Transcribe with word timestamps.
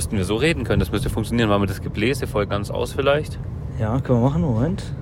müssten 0.00 0.16
wir 0.16 0.24
so 0.24 0.36
reden 0.36 0.64
können. 0.64 0.80
Das 0.80 0.90
müsste 0.90 1.10
funktionieren. 1.10 1.50
Machen 1.50 1.60
wir 1.60 1.66
das 1.66 1.82
Gebläse 1.82 2.26
voll 2.26 2.46
ganz 2.46 2.70
aus 2.70 2.94
vielleicht? 2.94 3.38
Ja, 3.78 4.00
können 4.00 4.22
wir 4.22 4.30
machen. 4.30 4.40
Moment. 4.40 4.94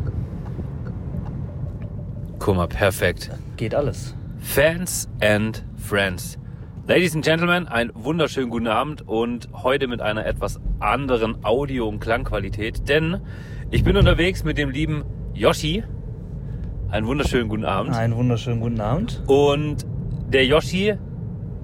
Guck 2.41 2.57
mal, 2.57 2.67
perfekt. 2.67 3.31
Geht 3.57 3.77
alles. 3.77 4.17
Fans 4.41 5.09
and 5.21 5.65
Friends. 5.77 6.37
Ladies 6.89 7.15
and 7.15 7.25
Gentlemen, 7.25 7.69
einen 7.69 7.93
wunderschönen 7.95 8.51
guten 8.51 8.67
Abend 8.67 9.07
und 9.07 9.49
heute 9.53 9.87
mit 9.87 10.01
einer 10.01 10.27
etwas 10.27 10.59
anderen 10.81 11.45
Audio- 11.45 11.87
und 11.87 12.01
Klangqualität, 12.01 12.89
denn 12.89 13.21
ich 13.71 13.85
bin 13.85 13.97
unterwegs 13.97 14.43
mit 14.43 14.59
dem 14.59 14.71
lieben 14.71 15.05
Yoshi. 15.33 15.85
Einen 16.91 17.07
wunderschönen 17.07 17.49
guten 17.49 17.67
Abend. 17.67 17.95
Einen 17.95 18.17
wunderschönen 18.17 18.59
guten 18.61 18.81
Abend. 18.81 19.23
Und 19.29 19.87
der 20.33 20.45
Yoshi, 20.45 20.95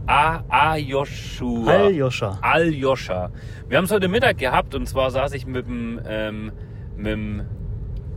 A. 0.07 0.43
A. 0.49 0.77
Joshua. 0.77 1.73
Aljoscha. 1.73 2.39
Aljoscha. 2.43 3.31
Wir 3.69 3.79
haben 3.79 3.85
es 3.85 3.91
heute 3.91 4.09
Mittag 4.09 4.39
gehabt 4.39 4.75
und 4.75 4.87
zwar 4.87 5.11
saß 5.11 5.33
ich 5.33 5.47
mit 5.47 5.67
dem, 5.67 6.01
ähm, 6.07 6.53
mit 6.97 7.07
dem, 7.07 7.43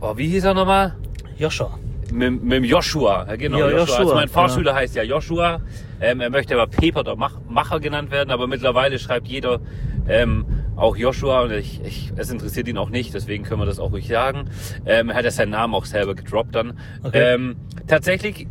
oh, 0.00 0.16
wie 0.16 0.28
hieß 0.28 0.44
er 0.44 0.54
nochmal? 0.54 0.96
Joscha. 1.38 1.78
Mit, 2.12 2.42
mit 2.42 2.52
dem 2.52 2.64
Joshua, 2.64 3.26
ja, 3.28 3.36
genau. 3.36 3.58
Ja, 3.58 3.70
Joshua. 3.70 3.78
Joshua, 3.80 3.98
Also 3.98 4.14
mein 4.14 4.26
genau. 4.26 4.32
Fahrschüler 4.32 4.74
heißt 4.74 4.96
ja 4.96 5.02
Joshua. 5.02 5.60
Ähm, 6.00 6.20
er 6.20 6.30
möchte 6.30 6.54
aber 6.54 6.66
Peper 6.66 7.04
der 7.04 7.16
Mach 7.16 7.38
Macher 7.48 7.80
genannt 7.80 8.10
werden, 8.10 8.30
aber 8.30 8.46
mittlerweile 8.46 8.98
schreibt 8.98 9.26
jeder 9.28 9.60
ähm, 10.08 10.44
auch 10.76 10.96
Joshua 10.96 11.42
und 11.42 11.52
ich, 11.52 11.82
ich, 11.84 12.12
es 12.16 12.30
interessiert 12.30 12.68
ihn 12.68 12.78
auch 12.78 12.90
nicht, 12.90 13.12
deswegen 13.14 13.44
können 13.44 13.60
wir 13.60 13.66
das 13.66 13.78
auch 13.78 13.92
ruhig 13.92 14.08
sagen. 14.08 14.48
Ähm, 14.86 15.10
er 15.10 15.16
hat 15.16 15.24
ja 15.24 15.30
seinen 15.30 15.50
Namen 15.50 15.74
auch 15.74 15.84
selber 15.84 16.14
gedroppt 16.14 16.54
dann. 16.54 16.78
Okay. 17.02 17.34
Ähm, 17.34 17.56
tatsächlich 17.86 18.46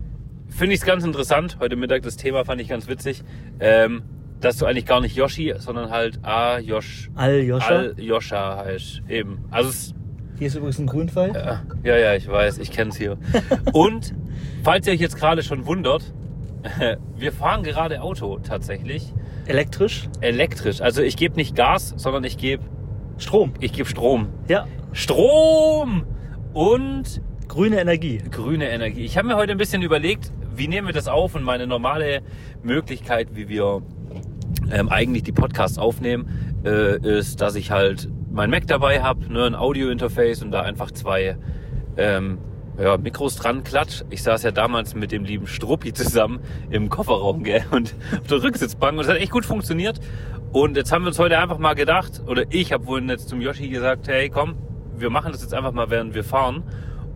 finde 0.50 0.74
ich 0.74 0.82
es 0.82 0.86
ganz 0.86 1.04
interessant. 1.04 1.58
Heute 1.60 1.76
Mittag 1.76 2.04
das 2.04 2.18
Thema 2.18 2.46
fand 2.46 2.62
ich 2.62 2.70
ganz 2.70 2.88
witzig. 2.88 3.24
Ähm, 3.60 4.04
dass 4.40 4.58
du 4.58 4.66
eigentlich 4.66 4.86
gar 4.86 5.02
nicht 5.02 5.16
Yoshi, 5.16 5.54
sondern 5.58 5.90
halt 5.90 6.20
A. 6.24 6.60
Josh. 6.60 7.10
Aljoscha. 7.16 7.68
Al-Joscha 7.76 8.58
heißt. 8.66 9.02
Eben. 9.10 9.46
Also 9.50 9.70
es 9.70 9.94
Hier 10.38 10.48
ist 10.48 10.56
übrigens 10.56 10.78
ein 10.80 10.86
Grünpfeil. 10.86 11.32
ja, 11.34 11.64
ja, 11.84 11.98
ja, 11.98 12.14
ich 12.16 12.28
weiß, 12.28 12.60
ich 12.60 12.72
kenn's 12.72 12.98
hier. 12.98 13.18
Und 13.74 14.14
falls 14.64 14.86
ihr 14.86 14.94
euch 14.94 15.00
jetzt 15.00 15.18
gerade 15.18 15.42
schon 15.42 15.66
wundert, 15.66 16.14
wir 17.18 17.32
fahren 17.32 17.64
gerade 17.64 18.02
Auto 18.02 18.38
tatsächlich 18.40 19.12
Elektrisch. 19.48 20.08
elektrisch. 20.22 20.82
Also 20.82 21.02
ich 21.02 21.18
gebe 21.18 21.36
nicht 21.36 21.56
Gas, 21.56 21.94
sondern 21.98 22.24
ich 22.24 22.38
gebe 22.38 22.64
Strom. 23.18 23.54
ich 23.60 23.74
gebe 23.74 23.90
Strom. 23.90 24.28
Ja. 24.48 24.68
Strom 24.92 26.04
und 26.54 27.22
Grüne 27.48 27.80
Energie. 27.80 28.22
grüne 28.30 28.70
Energie. 28.70 29.04
Ich 29.06 29.18
habe 29.18 29.28
mir 29.30 29.36
heute 29.36 29.54
ein 29.54 29.58
bisschen 29.58 29.82
überlegt, 29.82 30.32
wie 30.58 30.68
nehmen 30.68 30.88
wir 30.88 30.94
das 30.94 31.08
auf 31.08 31.36
und 31.36 31.44
meine 31.44 31.68
normale 31.68 32.22
Möglichkeit, 32.64 33.30
wie 33.36 33.48
wir 33.48 33.82
ähm, 34.72 34.90
eigentlich 34.90 35.24
die 35.24 35.32
Podcasts 35.32 35.78
aufnehmen, 35.78 36.62
äh, 36.66 36.98
ist, 37.18 37.42
dass 37.42 37.56
ich 37.56 37.72
halt 37.72 38.10
mein 38.32 38.50
Mac 38.50 38.68
dabei 38.68 39.02
habe, 39.02 39.32
ne, 39.32 39.46
ein 39.46 39.56
Audio-Interface 39.56 40.44
und 40.44 40.52
da 40.52 40.62
einfach 40.62 40.92
zwei 40.92 41.38
ähm, 41.98 42.40
ja, 42.80 42.98
Mikros 42.98 43.36
dran 43.36 43.64
klatsch. 43.64 44.04
Ich 44.10 44.24
saß 44.24 44.44
ja 44.44 44.52
damals 44.52 44.96
mit 44.96 45.12
dem 45.12 45.24
lieben 45.24 45.48
Struppi 45.48 45.94
zusammen 45.94 46.40
im 46.70 46.90
Kofferraum 46.90 47.44
gell, 47.44 47.64
und 47.72 47.96
auf 48.20 48.28
der 48.28 48.44
Rücksitzbank 48.44 48.98
und 48.98 49.06
es 49.06 49.10
hat 49.10 49.18
echt 49.18 49.32
gut 49.32 49.46
funktioniert. 49.46 50.00
Und 50.52 50.78
jetzt 50.78 50.92
haben 50.92 51.04
wir 51.04 51.10
uns 51.10 51.20
heute 51.20 51.38
einfach 51.38 51.58
mal 51.58 51.74
gedacht, 51.74 52.22
oder 52.26 52.44
ich 52.50 52.72
habe 52.72 52.88
wohl 52.88 53.04
jetzt 53.10 53.30
zum 53.30 53.42
Yoshi 53.42 53.70
gesagt, 53.70 54.08
hey 54.08 54.30
komm, 54.30 54.56
wir 54.96 55.10
machen 55.10 55.32
das 55.32 55.42
jetzt 55.42 55.54
einfach 55.54 55.74
mal, 55.74 55.90
während 55.90 56.16
wir 56.16 56.24
fahren 56.24 56.64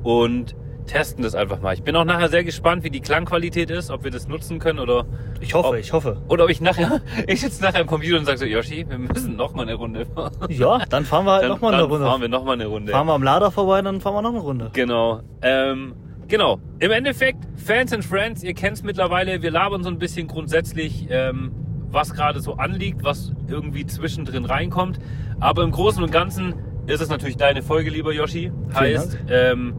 und 0.03 0.55
testen 0.91 1.23
das 1.23 1.35
einfach 1.35 1.61
mal. 1.61 1.73
Ich 1.73 1.83
bin 1.83 1.95
auch 1.95 2.05
nachher 2.05 2.29
sehr 2.29 2.43
gespannt, 2.43 2.83
wie 2.83 2.89
die 2.89 2.99
Klangqualität 3.01 3.69
ist, 3.69 3.89
ob 3.91 4.03
wir 4.03 4.11
das 4.11 4.27
nutzen 4.27 4.59
können 4.59 4.79
oder 4.79 5.05
Ich 5.39 5.53
hoffe, 5.53 5.69
Ob- 5.69 5.75
ich 5.75 5.93
hoffe. 5.93 6.21
oder 6.27 6.43
ob 6.45 6.49
ich 6.49 6.61
nachher, 6.61 7.01
ich 7.27 7.41
sitze 7.41 7.61
nachher 7.63 7.81
am 7.81 7.87
Computer 7.87 8.19
und 8.19 8.25
sage 8.25 8.37
so, 8.37 8.45
Yoshi, 8.45 8.85
wir 8.89 8.97
müssen 8.97 9.35
noch 9.35 9.53
mal 9.53 9.63
eine 9.63 9.75
Runde 9.75 10.05
fahren. 10.05 10.31
Ja, 10.49 10.79
dann 10.89 11.05
fahren 11.05 11.25
wir 11.25 11.31
halt 11.33 11.43
Dann, 11.43 11.49
nochmal 11.51 11.73
eine 11.73 11.83
dann 11.83 11.91
Runde. 11.91 12.05
fahren 12.05 12.21
wir 12.21 12.29
noch 12.29 12.43
mal 12.45 12.53
eine 12.53 12.65
Runde. 12.67 12.91
Fahren 12.91 13.07
wir 13.07 13.13
am 13.13 13.23
Lader 13.23 13.51
vorbei, 13.51 13.81
dann 13.81 14.01
fahren 14.01 14.15
wir 14.15 14.21
noch 14.21 14.29
eine 14.31 14.39
Runde. 14.39 14.69
Genau. 14.73 15.21
Ähm, 15.41 15.93
genau. 16.27 16.59
Im 16.79 16.91
Endeffekt, 16.91 17.39
Fans 17.55 17.93
and 17.93 18.03
Friends, 18.05 18.43
ihr 18.43 18.53
kennt 18.53 18.77
es 18.77 18.83
mittlerweile, 18.83 19.41
wir 19.41 19.51
labern 19.51 19.83
so 19.83 19.89
ein 19.89 19.97
bisschen 19.99 20.27
grundsätzlich, 20.27 21.07
ähm, 21.09 21.51
was 21.89 22.13
gerade 22.13 22.39
so 22.39 22.53
anliegt, 22.55 23.03
was 23.03 23.31
irgendwie 23.47 23.85
zwischendrin 23.85 24.45
reinkommt. 24.45 24.99
Aber 25.39 25.63
im 25.63 25.71
Großen 25.71 26.01
und 26.03 26.11
Ganzen 26.11 26.53
ist 26.87 27.01
es 27.01 27.09
natürlich 27.09 27.37
deine 27.37 27.61
Folge, 27.61 27.89
lieber 27.89 28.11
Yoshi. 28.13 28.51
Heißt, 28.73 29.17
ähm, 29.29 29.73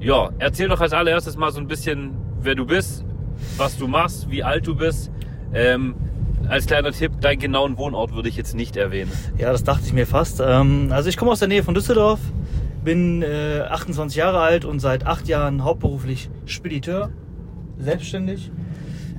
ja, 0.00 0.30
erzähl 0.38 0.68
doch 0.68 0.80
als 0.80 0.92
allererstes 0.92 1.36
mal 1.36 1.50
so 1.50 1.60
ein 1.60 1.66
bisschen, 1.66 2.12
wer 2.40 2.54
du 2.54 2.64
bist, 2.64 3.04
was 3.56 3.76
du 3.76 3.88
machst, 3.88 4.30
wie 4.30 4.42
alt 4.42 4.66
du 4.66 4.76
bist. 4.76 5.10
Ähm, 5.52 5.94
als 6.48 6.66
kleiner 6.66 6.92
Tipp, 6.92 7.20
deinen 7.20 7.40
genauen 7.40 7.76
Wohnort 7.78 8.14
würde 8.14 8.28
ich 8.28 8.36
jetzt 8.36 8.54
nicht 8.54 8.76
erwähnen. 8.76 9.10
Ja, 9.36 9.50
das 9.50 9.64
dachte 9.64 9.84
ich 9.86 9.92
mir 9.92 10.06
fast. 10.06 10.40
Ähm, 10.40 10.88
also 10.92 11.08
ich 11.08 11.16
komme 11.16 11.32
aus 11.32 11.40
der 11.40 11.48
Nähe 11.48 11.62
von 11.62 11.74
Düsseldorf, 11.74 12.20
bin 12.84 13.22
äh, 13.22 13.60
28 13.68 14.16
Jahre 14.16 14.40
alt 14.40 14.64
und 14.64 14.78
seit 14.78 15.04
acht 15.04 15.26
Jahren 15.26 15.64
hauptberuflich 15.64 16.30
Spediteur, 16.46 17.10
selbstständig. 17.78 18.52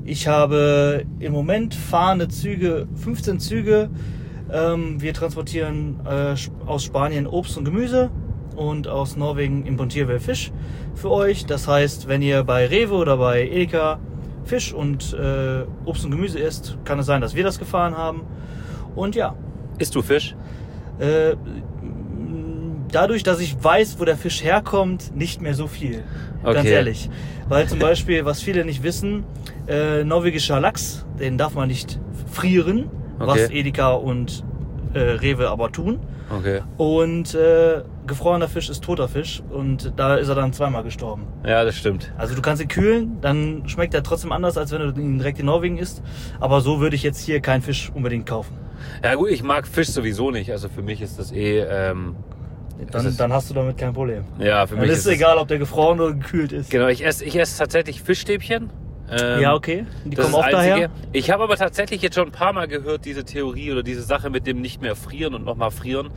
Ich 0.06 0.28
habe 0.28 1.04
im 1.20 1.34
Moment 1.34 1.76
fahrende 1.76 2.30
Züge, 2.30 2.88
15 2.96 3.40
Züge. 3.40 3.90
Ähm, 4.52 5.02
wir 5.02 5.14
transportieren 5.14 6.00
äh, 6.06 6.36
aus 6.66 6.84
Spanien 6.84 7.28
Obst 7.28 7.58
und 7.58 7.66
Gemüse 7.66 8.10
und 8.60 8.88
aus 8.88 9.16
Norwegen 9.16 9.66
importieren 9.66 10.10
wir 10.10 10.20
Fisch 10.20 10.52
für 10.96 11.10
euch. 11.12 11.46
Das 11.46 11.68
heißt, 11.68 12.08
wenn 12.08 12.22
ihr 12.22 12.44
bei 12.44 12.66
Rewe 12.68 12.94
oder 12.96 13.18
bei 13.18 13.48
Edeka 13.48 14.00
Fisch 14.44 14.74
und 14.74 15.14
äh, 15.14 15.64
Obst 15.86 16.04
und 16.06 16.12
Gemüse 16.12 16.40
isst, 16.40 16.78
kann 16.84 17.00
es 17.00 17.06
sein, 17.06 17.22
dass 17.22 17.36
wir 17.36 17.44
das 17.44 17.58
gefahren 17.60 17.96
haben. 17.96 18.22
Und 18.96 19.16
ja, 19.16 19.36
Isst 19.78 19.96
du 19.96 20.02
Fisch? 20.02 20.36
äh, 21.00 21.36
dadurch, 22.92 23.24
dass 23.24 23.40
ich 23.40 23.62
weiß, 23.64 24.00
wo 24.00 24.06
der 24.06 24.18
Fisch 24.18 24.44
herkommt, 24.44 25.16
nicht 25.16 25.42
mehr 25.42 25.54
so 25.54 25.68
viel. 25.68 26.04
Ganz 26.44 26.60
Okay. 26.60 26.72
ehrlich. 26.74 27.10
Weil 27.48 27.68
zum 27.68 27.80
Beispiel, 27.88 28.26
was 28.26 28.42
viele 28.42 28.66
nicht 28.66 28.84
wissen, 28.84 29.24
äh, 29.68 30.04
norwegischer 30.04 30.60
Lachs, 30.60 31.06
den 31.20 31.38
darf 31.38 31.54
man 31.54 31.68
nicht 31.68 32.00
frieren, 32.32 32.90
was 33.20 33.44
Okay. 33.46 33.60
Edeka 33.60 33.92
und 33.94 34.44
äh, 34.94 35.00
Rewe 35.00 35.50
aber 35.50 35.72
tun. 35.72 36.00
Okay. 36.36 36.62
Und 36.78 37.34
äh, 37.36 37.82
gefrorener 38.10 38.50
Fisch 38.50 38.70
ist 38.70 38.84
toter 38.84 39.08
Fisch 39.08 39.42
und 39.50 39.94
da 39.96 40.16
ist 40.16 40.28
er 40.28 40.36
dann 40.36 40.52
zweimal 40.52 40.84
gestorben. 40.84 41.26
Ja, 41.46 41.64
das 41.64 41.76
stimmt. 41.78 42.12
Also 42.18 42.36
du 42.36 42.42
kannst 42.42 42.62
ihn 42.62 42.68
kühlen, 42.68 43.18
dann 43.22 43.64
schmeckt 43.70 43.94
er 43.94 44.04
trotzdem 44.04 44.34
anders, 44.34 44.58
als 44.58 44.72
wenn 44.72 44.82
du 44.82 45.00
ihn 45.02 45.18
direkt 45.20 45.40
in 45.40 45.46
Norwegen 45.46 45.78
isst. 45.78 46.04
Aber 46.42 46.60
so 46.60 46.82
würde 46.82 46.96
ich 46.98 47.04
jetzt 47.04 47.22
hier 47.22 47.40
keinen 47.40 47.62
Fisch 47.62 47.90
unbedingt 47.94 48.26
kaufen. 48.26 48.54
Ja 49.04 49.16
gut, 49.16 49.30
ich 49.30 49.44
mag 49.44 49.66
Fisch 49.68 49.88
sowieso 49.90 50.32
nicht. 50.32 50.52
Also 50.52 50.68
für 50.68 50.82
mich 50.82 51.02
ist 51.02 51.18
das 51.20 51.32
eh, 51.32 51.60
ähm, 51.60 52.16
Dann, 52.92 53.06
ist- 53.06 53.20
dann 53.20 53.32
hast 53.32 53.50
du 53.50 53.54
damit 53.54 53.78
kein 53.78 53.94
Problem. 53.94 54.24
ja, 54.40 54.66
für 54.68 54.76
Dann 54.76 54.84
mich 54.84 54.92
ist 54.92 55.00
es 55.06 55.08
egal, 55.08 55.38
ob 55.38 55.48
der 55.48 55.58
gefroren 55.60 56.00
oder 56.00 56.14
gekühlt 56.14 56.52
ist. 56.52 56.70
Genau, 56.70 56.88
ich 56.88 57.06
esse, 57.06 57.24
ich 57.26 57.38
esse 57.38 57.58
tatsächlich 57.58 58.02
Fischstäbchen. 58.02 58.70
Ähm, 59.12 59.42
Ja, 59.42 59.56
okay. 59.56 59.86
Die 60.06 60.16
kommen 60.16 60.36
auch 60.36 60.48
daher. 60.50 60.90
Ich 61.12 61.32
habe 61.32 61.44
aber 61.44 61.56
tatsächlich 61.58 62.02
jetzt 62.04 62.14
schon 62.16 62.28
ein 62.28 62.32
paar 62.32 62.54
Mal 62.54 62.68
gehört, 62.68 63.06
diese 63.06 63.24
Theorie 63.24 63.72
oder 63.72 63.82
diese 63.84 64.04
Sache 64.04 64.30
mit 64.30 64.46
dem 64.46 64.62
nicht 64.62 64.82
mehr 64.82 64.96
frieren 64.96 65.34
und 65.34 65.44
nochmal 65.46 65.72
frieren. 65.72 66.10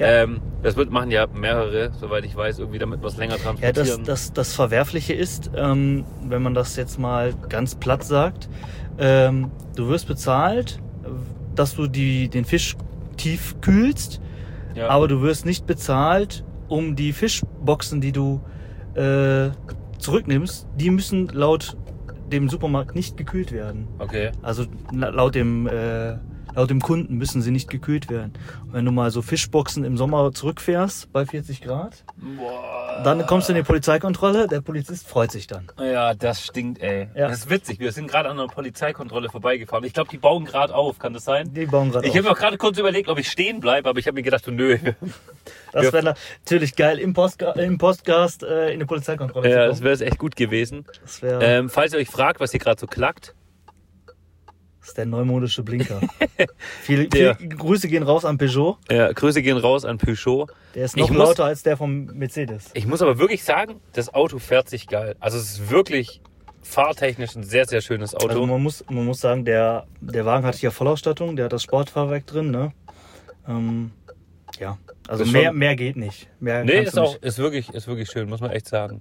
Ja. 0.00 0.06
Ähm, 0.24 0.40
das 0.62 0.76
wird 0.76 0.90
machen 0.90 1.10
ja 1.10 1.26
mehrere, 1.26 1.90
soweit 1.98 2.24
ich 2.24 2.34
weiß, 2.34 2.58
irgendwie 2.58 2.78
damit 2.78 3.02
was 3.02 3.16
länger 3.16 3.36
Ja, 3.36 3.42
transportieren. 3.42 3.74
das, 3.74 4.02
das, 4.02 4.32
das 4.32 4.54
Verwerfliche 4.54 5.12
ist, 5.12 5.50
ähm, 5.54 6.04
wenn 6.26 6.42
man 6.42 6.54
das 6.54 6.76
jetzt 6.76 6.98
mal 6.98 7.34
ganz 7.48 7.74
platt 7.74 8.02
sagt, 8.02 8.48
ähm, 8.98 9.50
du 9.76 9.88
wirst 9.88 10.06
bezahlt, 10.08 10.80
dass 11.54 11.76
du 11.76 11.86
die, 11.86 12.28
den 12.28 12.44
Fisch 12.44 12.76
tief 13.16 13.56
kühlst, 13.60 14.20
ja. 14.74 14.88
aber 14.88 15.06
du 15.08 15.20
wirst 15.22 15.44
nicht 15.46 15.66
bezahlt, 15.66 16.44
um 16.68 16.96
die 16.96 17.12
Fischboxen, 17.12 18.00
die 18.00 18.12
du 18.12 18.40
äh, 18.94 19.50
zurücknimmst, 19.98 20.66
die 20.76 20.90
müssen 20.90 21.28
laut 21.28 21.76
dem 22.32 22.48
Supermarkt 22.48 22.94
nicht 22.94 23.16
gekühlt 23.16 23.52
werden. 23.52 23.88
okay. 23.98 24.30
Also 24.42 24.64
la- 24.92 25.08
laut 25.10 25.34
dem, 25.34 25.66
äh, 25.66 26.14
laut 26.54 26.70
dem 26.70 26.80
Kunden 26.80 27.16
müssen 27.16 27.42
sie 27.42 27.50
nicht 27.50 27.70
gekühlt 27.70 28.08
werden. 28.10 28.32
Und 28.66 28.72
wenn 28.74 28.84
du 28.84 28.92
mal 28.92 29.10
so 29.10 29.22
Fischboxen 29.22 29.84
im 29.84 29.96
Sommer 29.96 30.32
zurückfährst 30.32 31.12
bei 31.12 31.24
40 31.26 31.60
Grad, 31.62 32.04
Boah. 32.16 33.02
dann 33.04 33.26
kommst 33.26 33.48
du 33.48 33.52
in 33.52 33.56
die 33.56 33.62
Polizeikontrolle, 33.62 34.46
der 34.48 34.60
Polizist 34.60 35.08
freut 35.08 35.30
sich 35.30 35.46
dann. 35.46 35.68
Ja, 35.78 36.14
das 36.14 36.44
stinkt, 36.44 36.80
ey. 36.82 37.08
Ja. 37.14 37.28
Das 37.28 37.40
ist 37.40 37.50
witzig. 37.50 37.78
Wir 37.80 37.92
sind 37.92 38.08
gerade 38.10 38.28
an 38.28 38.38
einer 38.38 38.48
Polizeikontrolle 38.48 39.28
vorbeigefahren. 39.28 39.84
Ich 39.84 39.92
glaube, 39.94 40.10
die 40.10 40.18
bauen 40.18 40.44
gerade 40.44 40.74
auf. 40.74 40.98
Kann 40.98 41.12
das 41.14 41.24
sein? 41.24 41.52
Die 41.54 41.66
bauen 41.66 41.90
gerade 41.90 42.06
Ich 42.06 42.12
habe 42.16 42.20
auf. 42.20 42.24
mir 42.26 42.32
auch 42.32 42.38
gerade 42.40 42.58
kurz 42.58 42.78
überlegt, 42.78 43.08
ob 43.08 43.18
ich 43.18 43.30
stehen 43.30 43.60
bleibe, 43.60 43.88
aber 43.88 43.98
ich 43.98 44.06
habe 44.06 44.14
mir 44.14 44.22
gedacht, 44.22 44.46
nö. 44.48 44.78
Das 45.72 45.92
wäre 45.92 46.02
natürlich 46.04 46.76
geil, 46.76 46.98
im, 46.98 47.14
Postga 47.14 47.52
im 47.52 47.78
Podcast 47.78 48.42
äh, 48.42 48.68
in 48.68 48.74
eine 48.74 48.86
Polizeikontrolle 48.86 49.48
Ja, 49.48 49.54
zu 49.54 49.68
das 49.68 49.78
kommen. 49.78 49.84
wäre 50.00 50.04
echt 50.06 50.18
gut 50.18 50.36
gewesen. 50.36 50.84
Das, 51.02 51.22
wär, 51.22 51.40
Ähm, 51.40 51.68
falls 51.70 51.92
ihr 51.92 51.98
euch 52.00 52.08
fragt, 52.08 52.40
was 52.40 52.50
hier 52.50 52.60
gerade 52.60 52.80
so 52.80 52.86
klackt, 52.86 53.26
das 53.26 53.34
ist 54.90 54.98
der 54.98 55.06
neumodische 55.06 55.62
Blinker. 55.62 56.00
viele, 56.82 57.08
viele 57.12 57.34
Grüße 57.34 57.88
gehen 57.88 58.02
raus 58.02 58.24
an 58.24 58.38
Peugeot. 58.38 58.76
ja, 58.90 59.12
Grüße 59.12 59.42
gehen 59.42 59.56
raus 59.56 59.84
an 59.84 59.98
Peugeot. 59.98 60.46
Der 60.74 60.84
ist 60.84 60.96
Ich 60.96 61.02
noch 61.02 61.10
muss- 61.10 61.18
lauter 61.18 61.44
als 61.44 61.62
der 61.62 61.76
vom 61.76 62.06
Mercedes. 62.06 62.70
Ich 62.74 62.86
muss 62.86 63.02
aber 63.02 63.18
wirklich 63.18 63.42
sagen, 63.44 63.80
das 63.92 64.12
Auto 64.14 64.38
fährt 64.38 64.68
sich 64.68 64.86
geil. 64.86 65.16
Also 65.20 65.38
es 65.38 65.50
ist 65.52 65.70
wirklich 65.70 66.20
fahrtechnisch 66.62 67.34
ein 67.36 67.42
sehr, 67.42 67.64
sehr 67.66 67.80
schönes 67.80 68.14
Auto. 68.14 68.28
Also 68.28 68.46
man 68.46 68.62
muss, 68.62 68.84
man 68.90 69.04
muss 69.04 69.20
sagen, 69.20 69.44
der, 69.44 69.86
der 70.00 70.24
Wagen 70.26 70.44
hat 70.46 70.54
hier 70.56 70.70
Vollausstattung, 70.70 71.34
der 71.36 71.46
hat 71.46 71.52
das 71.52 71.62
Sportfahrwerk 71.62 72.26
drin, 72.26 72.50
ne? 72.50 72.72
Ähm, 73.48 73.92
ja, 74.58 74.76
also 75.08 75.24
Ist 75.24 75.32
mehr, 75.32 75.48
schon- 75.50 75.58
mehr 75.58 75.74
geht 75.76 75.96
nicht. 75.96 76.28
Mehr 76.38 76.64
Nee, 76.64 76.80
ist 76.82 76.98
auch, 76.98 77.16
ist 77.22 77.38
wirklich, 77.38 77.70
ist 77.70 77.86
wirklich 77.88 78.10
schön, 78.10 78.28
muss 78.28 78.40
man 78.40 78.50
echt 78.50 78.68
sagen. 78.68 79.00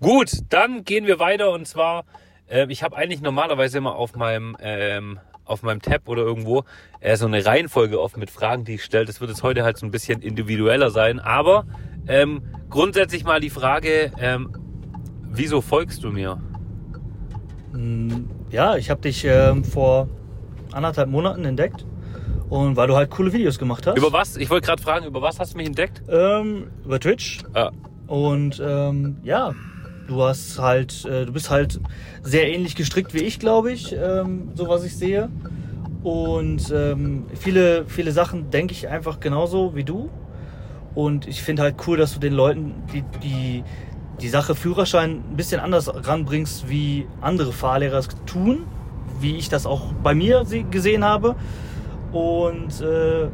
Gut, 0.00 0.30
dann 0.48 0.84
gehen 0.84 1.06
wir 1.06 1.18
weiter 1.18 1.52
und 1.52 1.66
zwar, 1.66 2.04
äh, 2.48 2.66
ich 2.68 2.82
habe 2.82 2.96
eigentlich 2.96 3.20
normalerweise 3.22 3.78
immer 3.78 3.96
auf 3.96 4.14
meinem, 4.16 4.56
ähm, 4.60 5.18
auf 5.44 5.62
meinem 5.62 5.80
Tab 5.80 6.08
oder 6.08 6.22
irgendwo 6.22 6.64
äh, 7.00 7.16
so 7.16 7.26
eine 7.26 7.44
Reihenfolge 7.44 8.00
offen 8.00 8.20
mit 8.20 8.30
Fragen, 8.30 8.64
die 8.64 8.74
ich 8.74 8.84
stelle. 8.84 9.04
Das 9.04 9.20
wird 9.20 9.30
jetzt 9.30 9.42
heute 9.42 9.62
halt 9.64 9.78
so 9.78 9.86
ein 9.86 9.90
bisschen 9.90 10.22
individueller 10.22 10.90
sein, 10.90 11.20
aber 11.20 11.64
ähm, 12.08 12.42
grundsätzlich 12.70 13.24
mal 13.24 13.40
die 13.40 13.50
Frage, 13.50 14.10
ähm, 14.18 14.50
wieso 15.30 15.60
folgst 15.60 16.02
du 16.04 16.10
mir? 16.10 16.38
Mm, 17.72 18.24
Ja, 18.50 18.76
ich 18.76 18.90
habe 18.90 19.00
dich 19.00 19.24
ähm, 19.24 19.64
vor 19.64 20.08
anderthalb 20.72 21.08
Monaten 21.08 21.44
entdeckt 21.44 21.84
und 22.48 22.76
weil 22.76 22.86
du 22.88 22.96
halt 22.96 23.10
coole 23.10 23.32
Videos 23.32 23.58
gemacht 23.58 23.86
hast. 23.86 23.96
Über 23.98 24.12
was? 24.12 24.36
Ich 24.36 24.50
wollte 24.50 24.66
gerade 24.66 24.82
fragen, 24.82 25.06
über 25.06 25.22
was 25.22 25.38
hast 25.40 25.54
du 25.54 25.58
mich 25.58 25.66
entdeckt? 25.66 26.02
ähm, 26.08 26.68
über 26.84 27.00
Twitch 27.00 27.40
Ah, 27.54 27.70
und 28.06 28.62
ähm, 28.64 29.16
ja, 29.22 29.52
du 30.06 30.22
hast 30.22 30.58
halt, 30.58 31.04
äh, 31.04 31.26
du 31.26 31.32
bist 31.32 31.50
halt 31.50 31.80
sehr 32.22 32.48
ähnlich 32.52 32.74
gestrickt 32.76 33.14
wie 33.14 33.20
ich, 33.22 33.38
glaube 33.38 33.72
ich, 33.72 33.92
ähm, 33.92 34.48
so 34.54 34.68
was 34.68 34.84
ich 34.84 34.94
sehe. 34.96 35.28
Und 36.02 36.70
ähm, 36.74 37.24
viele, 37.34 37.84
viele 37.86 38.12
Sachen 38.12 38.50
denke 38.50 38.72
ich 38.72 38.88
einfach 38.88 39.20
genauso 39.20 39.74
wie 39.74 39.84
du. 39.84 40.08
Und 40.94 41.26
ich 41.28 41.42
finde 41.42 41.62
halt 41.62 41.76
cool, 41.86 41.96
dass 41.98 42.14
du 42.14 42.20
den 42.20 42.32
Leuten 42.32 42.74
die, 42.92 43.02
die, 43.22 43.64
die 44.20 44.28
Sache 44.28 44.54
Führerschein 44.54 45.22
ein 45.30 45.36
bisschen 45.36 45.60
anders 45.60 45.90
ranbringst, 45.94 46.68
wie 46.70 47.06
andere 47.20 47.52
Fahrlehrer 47.52 47.98
es 47.98 48.08
tun, 48.24 48.60
wie 49.20 49.36
ich 49.36 49.48
das 49.48 49.66
auch 49.66 49.92
bei 50.02 50.14
mir 50.14 50.44
se- 50.46 50.62
gesehen 50.64 51.04
habe. 51.04 51.34
Und 52.12 52.80
äh, 52.80 53.28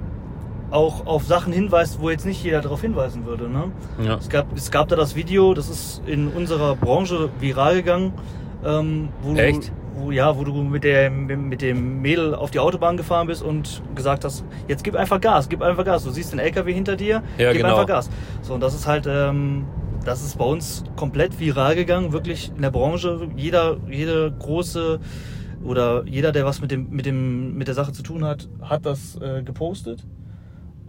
auch 0.73 1.07
auf 1.07 1.25
Sachen 1.25 1.53
hinweist, 1.53 2.01
wo 2.01 2.11
jetzt 2.11 2.27
nicht 2.27 2.43
jeder 2.43 2.61
darauf 2.61 2.81
hinweisen 2.81 3.27
würde. 3.27 3.49
Ne? 3.49 3.71
ja. 4.05 4.17
Es 4.17 4.29
gab, 4.29 4.57
es 4.57 4.71
gab 4.71 4.89
da 4.89 4.97
das 4.97 5.15
Video, 5.15 5.55
das 5.55 5.69
ist 5.69 6.03
in 6.07 6.29
unserer 6.29 6.77
Branche 6.77 7.29
viral 7.41 7.77
gegangen, 7.77 8.13
ähm, 8.65 9.09
wo, 9.23 9.35
Echt? 9.35 9.69
Du, 9.69 9.73
wo, 9.95 10.11
ja, 10.11 10.37
wo 10.37 10.45
du 10.45 10.55
mit, 10.63 10.85
der, 10.85 11.11
mit 11.11 11.61
dem 11.63 12.01
Mädel 12.01 12.35
auf 12.35 12.51
die 12.51 12.59
Autobahn 12.59 12.97
gefahren 12.97 13.27
bist 13.27 13.43
und 13.43 13.83
gesagt 13.95 14.25
hast, 14.25 14.45
jetzt 14.69 14.85
gib 14.85 14.97
einfach 14.97 15.21
Gas, 15.21 15.49
gib 15.49 15.63
einfach 15.63 15.85
Gas. 15.85 16.05
Du 16.05 16.11
siehst 16.11 16.33
den 16.33 16.39
LKW 16.39 16.73
hinter 16.73 16.97
dir, 16.97 17.23
Ja, 17.39 17.53
gib 17.53 17.63
genau. 17.63 17.75
einfach 17.75 17.87
Gas. 17.87 18.11
So, 18.43 18.55
und 18.55 18.61
das 18.61 18.75
ist 18.75 18.87
halt, 18.87 19.07
ähm, 19.07 19.67
das 20.05 20.25
ist 20.25 20.39
bei 20.39 20.45
uns 20.45 20.85
komplett 20.97 21.39
viral 21.39 21.75
gegangen, 21.75 22.13
wirklich 22.13 22.51
in 22.55 22.63
der 22.63 22.71
Branche. 22.71 23.29
Jeder, 23.37 23.77
jede 23.91 24.33
große 24.39 25.01
oder 25.65 26.05
jeder, 26.07 26.33
der 26.33 26.45
was 26.45 26.61
mit 26.61 26.71
dem, 26.71 26.91
mit 26.91 27.07
dem, 27.07 27.57
mit 27.57 27.69
der 27.69 27.75
Sache 27.75 27.93
zu 27.93 28.03
tun 28.03 28.25
hat, 28.25 28.49
hat 28.63 28.87
das 28.87 29.17
äh, 29.21 29.43
gepostet. 29.43 30.05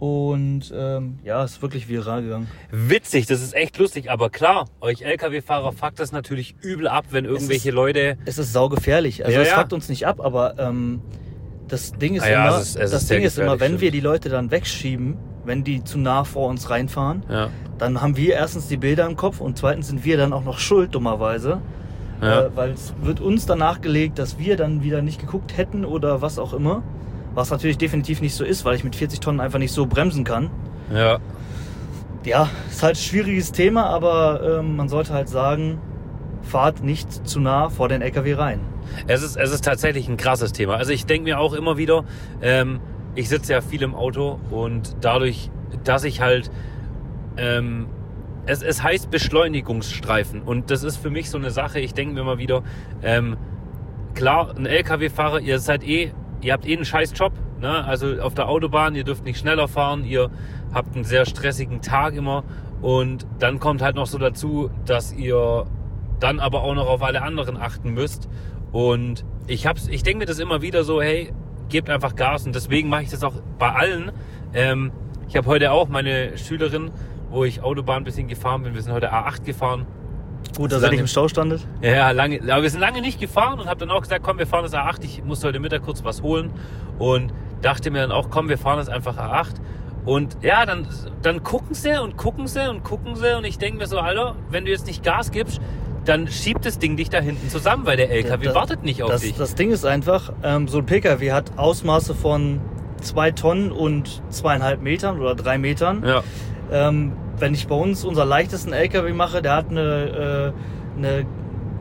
Und 0.04 0.70
ähm, 0.76 1.18
ja, 1.24 1.42
ist 1.44 1.62
wirklich 1.62 1.88
viral 1.88 2.22
gegangen. 2.22 2.46
Witzig, 2.70 3.24
das 3.24 3.40
ist 3.40 3.54
echt 3.54 3.78
lustig, 3.78 4.10
aber 4.10 4.28
klar, 4.28 4.66
euch 4.82 5.00
LKW-Fahrer 5.00 5.72
fuckt 5.72 5.98
das 5.98 6.12
natürlich 6.12 6.56
übel 6.60 6.88
ab, 6.88 7.06
wenn 7.10 7.24
irgendwelche 7.24 7.70
ist- 7.70 7.74
Leute 7.74 8.18
Es 8.26 8.36
ist 8.36 8.52
saugefährlich. 8.52 9.24
Also 9.24 9.34
Ja, 9.36 9.42
es 9.42 9.48
ja. 9.48 9.54
fuckt 9.58 9.72
uns 9.72 9.88
nicht 9.88 10.06
ab, 10.06 10.20
aber 10.20 10.58
ähm, 10.58 11.00
das 11.68 11.92
Ding 11.92 12.16
ist 12.16 12.22
Ah 12.24 12.28
ja, 12.30 12.48
immer, 12.48 12.58
es 12.58 12.68
ist- 12.68 12.76
es 12.76 12.90
das 12.90 13.02
ist 13.04 13.10
Ding 13.10 13.22
ist 13.22 13.38
immer, 13.38 13.60
wenn 13.60 13.68
stimmt. 13.68 13.80
wir 13.80 13.90
die 13.92 14.00
Leute 14.00 14.28
dann 14.28 14.50
wegschieben, 14.50 15.16
wenn 15.46 15.64
die 15.64 15.82
zu 15.82 15.98
nah 15.98 16.24
vor 16.24 16.48
uns 16.50 16.68
reinfahren, 16.68 17.22
Ja, 17.30 17.48
dann 17.78 18.02
haben 18.02 18.18
wir 18.18 18.34
erstens 18.34 18.68
die 18.68 18.76
Bilder 18.76 19.06
im 19.06 19.16
Kopf 19.16 19.40
und 19.40 19.56
zweitens 19.56 19.88
sind 19.88 20.04
wir 20.04 20.18
dann 20.18 20.34
auch 20.34 20.44
noch 20.44 20.58
schuld, 20.58 20.94
dummerweise. 20.94 21.62
ja. 22.20 22.42
Äh, 22.42 22.50
weil 22.54 22.70
es 22.72 22.92
wird 23.00 23.20
uns 23.20 23.46
danach 23.46 23.80
gelegt, 23.80 24.18
dass 24.18 24.38
wir 24.38 24.56
dann 24.58 24.82
wieder 24.82 25.00
nicht 25.00 25.18
geguckt 25.18 25.56
hätten 25.56 25.86
oder 25.86 26.20
was 26.20 26.38
auch 26.38 26.52
immer. 26.52 26.82
Was 27.34 27.50
natürlich 27.50 27.78
definitiv 27.78 28.20
nicht 28.20 28.34
so 28.34 28.44
ist, 28.44 28.64
weil 28.64 28.76
ich 28.76 28.84
mit 28.84 28.96
40 28.96 29.20
Tonnen 29.20 29.40
einfach 29.40 29.58
nicht 29.58 29.72
so 29.72 29.86
bremsen 29.86 30.24
kann. 30.24 30.50
ja. 30.92 31.18
Ja, 32.24 32.48
ist 32.70 32.82
halt 32.82 32.94
ein 32.94 33.02
schwieriges 33.02 33.52
Thema, 33.52 33.84
aber 33.84 34.60
ähm, 34.60 34.76
man 34.76 34.88
sollte 34.88 35.12
halt 35.12 35.28
sagen, 35.28 35.78
fahrt 36.40 36.82
nicht 36.82 37.28
zu 37.28 37.38
nah 37.38 37.68
vor 37.68 37.90
den 37.90 38.00
LKW 38.00 38.32
rein. 38.32 38.60
Es 39.06 39.22
ist, 39.22 39.36
es 39.36 39.50
ist 39.50 39.64
tatsächlich 39.64 40.08
ein 40.08 40.16
krasses 40.16 40.52
Thema. 40.52 40.76
Also 40.76 40.92
ich 40.92 41.04
denke 41.04 41.24
mir 41.24 41.38
auch 41.38 41.52
immer 41.52 41.76
wieder, 41.76 42.04
ähm, 42.40 42.80
ich 43.14 43.28
sitze 43.28 43.52
ja 43.52 43.60
viel 43.60 43.82
im 43.82 43.94
Auto 43.94 44.38
und 44.50 44.96
dadurch, 45.02 45.50
dass 45.84 46.04
ich 46.04 46.20
halt, 46.20 46.50
ähm, 47.36 47.88
es, 48.46 48.62
es 48.62 48.82
heißt 48.82 49.10
Beschleunigungsstreifen 49.10 50.42
und 50.42 50.70
das 50.70 50.82
ist 50.82 50.96
für 50.96 51.10
mich 51.10 51.30
so 51.30 51.38
eine 51.38 51.50
Sache, 51.50 51.80
ich 51.80 51.94
denke 51.94 52.14
mir 52.14 52.20
immer 52.20 52.38
wieder, 52.38 52.62
ähm, 53.02 53.36
klar, 54.14 54.54
ein 54.56 54.66
LKW-Fahrer, 54.66 55.40
ihr 55.40 55.58
seid 55.58 55.86
eh, 55.86 56.12
ihr 56.44 56.52
habt 56.52 56.66
eh 56.66 56.76
einen 56.76 56.84
scheiß 56.84 57.12
Job, 57.16 57.32
ne? 57.60 57.84
also 57.84 58.20
auf 58.20 58.34
der 58.34 58.48
Autobahn, 58.48 58.94
ihr 58.94 59.04
dürft 59.04 59.24
nicht 59.24 59.38
schneller 59.38 59.66
fahren, 59.66 60.04
ihr 60.04 60.30
habt 60.72 60.94
einen 60.94 61.04
sehr 61.04 61.24
stressigen 61.24 61.80
Tag 61.80 62.14
immer. 62.14 62.44
Und 62.82 63.26
dann 63.38 63.58
kommt 63.60 63.80
halt 63.80 63.96
noch 63.96 64.06
so 64.06 64.18
dazu, 64.18 64.70
dass 64.84 65.12
ihr 65.12 65.64
dann 66.20 66.38
aber 66.38 66.62
auch 66.62 66.74
noch 66.74 66.86
auf 66.86 67.02
alle 67.02 67.22
anderen 67.22 67.56
achten 67.56 67.94
müsst. 67.94 68.28
Und 68.72 69.24
ich 69.46 69.66
ich 69.88 70.02
denke 70.02 70.18
mir 70.18 70.26
das 70.26 70.38
immer 70.38 70.60
wieder 70.60 70.84
so, 70.84 71.00
hey, 71.00 71.32
gebt 71.70 71.88
einfach 71.88 72.14
Gas. 72.14 72.44
Und 72.44 72.54
deswegen 72.54 72.90
mache 72.90 73.04
ich 73.04 73.10
das 73.10 73.24
auch 73.24 73.34
bei 73.58 73.72
allen. 73.72 74.12
Ähm, 74.52 74.92
ich 75.28 75.36
habe 75.36 75.46
heute 75.46 75.72
auch 75.72 75.88
meine 75.88 76.36
Schülerin, 76.36 76.90
wo 77.30 77.44
ich 77.44 77.62
Autobahn 77.62 77.98
ein 77.98 78.04
bisschen 78.04 78.28
gefahren 78.28 78.62
bin, 78.62 78.74
wir 78.74 78.82
sind 78.82 78.92
heute 78.92 79.12
A8 79.12 79.44
gefahren 79.44 79.86
Gut, 80.56 80.70
dass 80.72 80.78
er 80.78 80.82
Lange- 80.82 80.92
nicht 80.92 81.00
im 81.00 81.06
Stau 81.06 81.28
standet. 81.28 81.66
ja, 81.82 82.10
lange, 82.12 82.40
aber 82.42 82.62
wir 82.62 82.70
sind 82.70 82.80
lange 82.80 83.00
nicht 83.00 83.20
gefahren 83.20 83.58
und 83.60 83.66
habe 83.66 83.80
dann 83.80 83.90
auch 83.90 84.02
gesagt, 84.02 84.22
komm, 84.24 84.38
wir 84.38 84.46
fahren 84.46 84.62
das 84.62 84.72
A8. 84.74 85.02
Ich 85.02 85.24
musste 85.24 85.48
heute 85.48 85.58
Mittag 85.60 85.82
kurz 85.82 86.04
was 86.04 86.22
holen 86.22 86.50
und 86.98 87.32
dachte 87.62 87.90
mir 87.90 88.02
dann 88.02 88.12
auch, 88.12 88.30
komm, 88.30 88.48
wir 88.48 88.58
fahren 88.58 88.76
das 88.78 88.88
einfach 88.88 89.16
A8. 89.16 89.54
Und 90.04 90.36
ja, 90.42 90.66
dann, 90.66 90.86
dann 91.22 91.42
gucken 91.42 91.74
sie 91.74 92.00
und 92.00 92.16
gucken 92.16 92.46
sie 92.46 92.68
und 92.68 92.84
gucken 92.84 93.16
sie 93.16 93.36
und 93.36 93.44
ich 93.44 93.58
denke 93.58 93.78
mir 93.78 93.86
so, 93.86 93.98
Alter, 93.98 94.36
wenn 94.50 94.64
du 94.66 94.70
jetzt 94.70 94.86
nicht 94.86 95.02
Gas 95.02 95.30
gibst, 95.30 95.60
dann 96.04 96.28
schiebt 96.28 96.66
das 96.66 96.78
Ding 96.78 96.96
dich 96.98 97.08
da 97.08 97.20
hinten 97.20 97.48
zusammen, 97.48 97.86
weil 97.86 97.96
der 97.96 98.10
LKW 98.10 98.44
Das- 98.46 98.54
wartet 98.54 98.82
nicht 98.84 99.02
auf 99.02 99.10
Das, 99.10 99.22
dich. 99.22 99.34
das 99.36 99.54
Ding 99.54 99.70
ist 99.70 99.86
einfach, 99.86 100.32
ähm, 100.42 100.68
so 100.68 100.78
ein 100.78 100.86
PKW 100.86 101.32
hat 101.32 101.52
Ausmaße 101.56 102.14
von 102.14 102.60
zwei 103.00 103.30
Tonnen 103.30 103.72
und 103.72 104.22
zweieinhalb 104.28 104.82
Metern 104.82 105.18
oder 105.20 105.34
drei 105.34 105.56
Metern. 105.58 106.04
ja, 106.06 106.22
Ähm, 106.70 107.12
wenn 107.44 107.52
ich 107.52 107.66
bei 107.66 107.74
uns 107.74 108.04
unser 108.06 108.24
leichtesten 108.24 108.72
LKW 108.72 109.12
mache, 109.12 109.42
der 109.42 109.56
hat 109.56 109.68
eine, 109.68 110.54
äh, 110.96 110.98
eine 110.98 111.26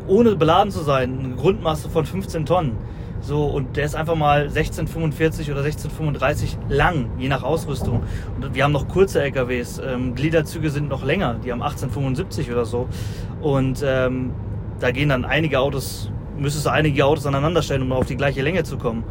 ohne 0.07 0.35
beladen 0.35 0.71
zu 0.73 0.81
sein, 0.81 1.19
eine 1.23 1.35
Grundmasse 1.35 1.89
von 1.89 2.05
15 2.05 2.45
Tonnen. 2.45 2.73
So, 3.21 3.45
und 3.45 3.77
der 3.77 3.85
ist 3.85 3.95
einfach 3.95 4.15
mal 4.15 4.49
1645 4.49 5.49
oder 5.51 5.61
1635 5.61 6.57
lang, 6.67 7.11
je 7.17 7.29
nach 7.29 7.43
Ausrüstung. 7.43 8.03
Und 8.35 8.53
wir 8.53 8.65
haben 8.65 8.73
noch 8.73 8.89
kurze 8.89 9.23
LKWs. 9.23 9.79
Ähm, 9.79 10.15
Gliederzüge 10.15 10.69
sind 10.69 10.89
noch 10.89 11.05
länger, 11.05 11.35
die 11.35 11.53
haben 11.53 11.61
1875 11.61 12.51
oder 12.51 12.65
so. 12.65 12.89
Und 13.41 13.81
ähm, 13.87 14.31
da 14.81 14.91
gehen 14.91 15.07
dann 15.07 15.23
einige 15.23 15.61
Autos, 15.61 16.11
müsstest 16.37 16.65
du 16.65 16.71
einige 16.71 17.05
Autos 17.05 17.25
aneinander 17.25 17.61
stellen, 17.61 17.83
um 17.83 17.93
auf 17.93 18.07
die 18.07 18.17
gleiche 18.17 18.41
Länge 18.41 18.65
zu 18.65 18.77
kommen. 18.77 19.05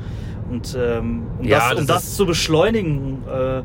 Und 0.51 0.77
ähm, 0.79 1.23
um, 1.39 1.47
Ja, 1.47 1.61
das, 1.61 1.71
das 1.71 1.81
um 1.81 1.87
das 1.87 2.15
zu 2.17 2.27
beschleunigen, 2.27 3.23
äh, 3.27 3.63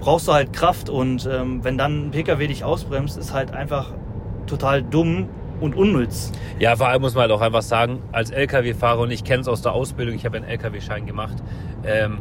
brauchst 0.00 0.28
du 0.28 0.32
halt 0.32 0.52
Kraft. 0.52 0.88
Und 0.88 1.28
ähm, 1.30 1.64
wenn 1.64 1.78
dann 1.78 2.08
ein 2.08 2.10
PKW 2.10 2.46
dich 2.46 2.64
ausbremst, 2.64 3.16
ist 3.18 3.32
halt 3.32 3.52
einfach 3.52 3.92
total 4.46 4.82
dumm 4.82 5.28
und 5.60 5.74
unnütz. 5.74 6.32
Ja, 6.58 6.76
vor 6.76 6.88
allem 6.88 7.02
muss 7.02 7.14
man 7.14 7.22
halt 7.22 7.32
auch 7.32 7.40
einfach 7.40 7.62
sagen, 7.62 8.00
als 8.12 8.30
LKW-Fahrer, 8.30 9.00
und 9.00 9.10
ich 9.10 9.24
kenne 9.24 9.40
es 9.40 9.48
aus 9.48 9.62
der 9.62 9.72
Ausbildung, 9.72 10.14
ich 10.14 10.24
habe 10.24 10.36
einen 10.36 10.46
LKW-Schein 10.46 11.06
gemacht, 11.06 11.36
ähm, 11.84 12.20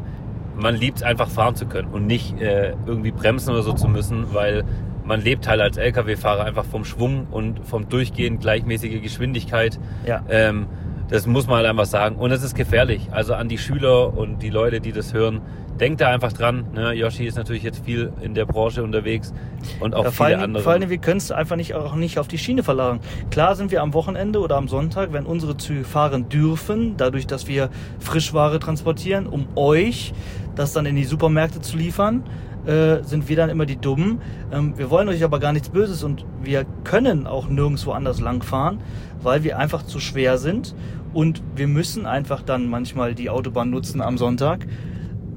man 0.55 0.75
liebt 0.75 0.97
es 0.97 1.03
einfach 1.03 1.29
fahren 1.29 1.55
zu 1.55 1.67
können 1.67 1.89
und 1.89 2.07
nicht 2.07 2.41
äh, 2.41 2.73
irgendwie 2.85 3.11
bremsen 3.11 3.51
oder 3.51 3.61
so 3.61 3.73
zu 3.73 3.87
müssen, 3.87 4.33
weil 4.33 4.63
man 5.05 5.21
lebt 5.21 5.47
halt 5.47 5.61
als 5.61 5.77
LKW-Fahrer 5.77 6.43
einfach 6.43 6.65
vom 6.65 6.83
Schwung 6.83 7.27
und 7.31 7.65
vom 7.65 7.87
durchgehend 7.87 8.41
gleichmäßige 8.41 9.01
Geschwindigkeit. 9.01 9.79
Ja. 10.05 10.23
Ähm, 10.29 10.67
das 11.09 11.25
muss 11.25 11.47
man 11.47 11.57
halt 11.57 11.67
einfach 11.67 11.85
sagen. 11.85 12.15
Und 12.15 12.31
es 12.31 12.43
ist 12.43 12.55
gefährlich. 12.55 13.07
Also 13.11 13.33
an 13.33 13.47
die 13.49 13.57
Schüler 13.57 14.15
und 14.17 14.41
die 14.43 14.49
Leute, 14.49 14.81
die 14.81 14.91
das 14.91 15.13
hören, 15.13 15.41
denkt 15.79 16.01
da 16.01 16.09
einfach 16.09 16.33
dran. 16.33 16.65
Ne? 16.73 16.93
Yoshi 16.93 17.25
ist 17.25 17.37
natürlich 17.37 17.63
jetzt 17.63 17.85
viel 17.85 18.11
in 18.21 18.33
der 18.33 18.45
Branche 18.45 18.83
unterwegs 18.83 19.33
und 19.79 19.93
auch 19.95 20.05
Ja, 20.05 20.11
viele 20.11 20.27
allem, 20.29 20.41
andere. 20.41 20.63
vor 20.63 20.73
allem, 20.73 20.89
wir 20.89 20.97
können 20.97 21.17
es 21.17 21.31
einfach 21.31 21.55
nicht, 21.55 21.75
auch 21.75 21.95
nicht 21.95 22.17
auf 22.19 22.27
die 22.27 22.37
Schiene 22.37 22.63
verlagern. 22.63 22.99
Klar 23.29 23.55
sind 23.55 23.71
wir 23.71 23.81
am 23.81 23.93
Wochenende 23.93 24.39
oder 24.39 24.57
am 24.57 24.67
Sonntag, 24.67 25.13
wenn 25.13 25.25
unsere 25.25 25.55
Züge 25.55 25.83
fahren 25.83 26.29
dürfen, 26.29 26.95
dadurch, 26.97 27.27
dass 27.27 27.47
wir 27.47 27.69
Frischware 27.99 28.59
transportieren, 28.59 29.27
um 29.27 29.47
euch 29.55 30.13
das 30.55 30.73
dann 30.73 30.85
in 30.87 30.95
die 30.95 31.03
Supermärkte 31.05 31.61
zu 31.61 31.77
liefern, 31.77 32.23
äh, 32.65 33.03
sind 33.03 33.29
wir 33.29 33.35
dann 33.35 33.49
immer 33.49 33.65
die 33.65 33.77
Dummen. 33.77 34.19
Ähm, 34.51 34.77
wir 34.77 34.89
wollen 34.89 35.07
euch 35.07 35.23
aber 35.23 35.39
gar 35.39 35.53
nichts 35.53 35.69
Böses 35.69 36.03
und 36.03 36.25
wir 36.41 36.65
können 36.83 37.27
auch 37.27 37.47
nirgendwo 37.47 37.91
anders 37.91 38.19
langfahren, 38.19 38.79
weil 39.21 39.43
wir 39.43 39.57
einfach 39.57 39.83
zu 39.83 39.99
schwer 39.99 40.37
sind 40.37 40.75
und 41.17 41.41
wir 41.55 41.67
müssen 41.67 42.05
einfach 42.05 42.43
dann 42.43 42.69
manchmal 42.69 43.15
die 43.15 43.31
Autobahn 43.31 43.71
nutzen 43.71 44.01
am 44.01 44.19
Sonntag. 44.19 44.67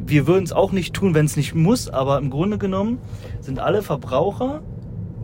Wir 0.04 0.26
würden 0.26 0.44
es 0.44 0.52
auch 0.52 0.72
nicht 0.72 0.92
tun, 0.92 1.14
wenn 1.14 1.24
es 1.24 1.38
nicht 1.38 1.54
muss, 1.54 1.88
aber 1.88 2.18
im 2.18 2.28
Grunde 2.28 2.58
genommen 2.58 2.98
sind 3.40 3.58
alle 3.60 3.80
Verbraucher, 3.80 4.60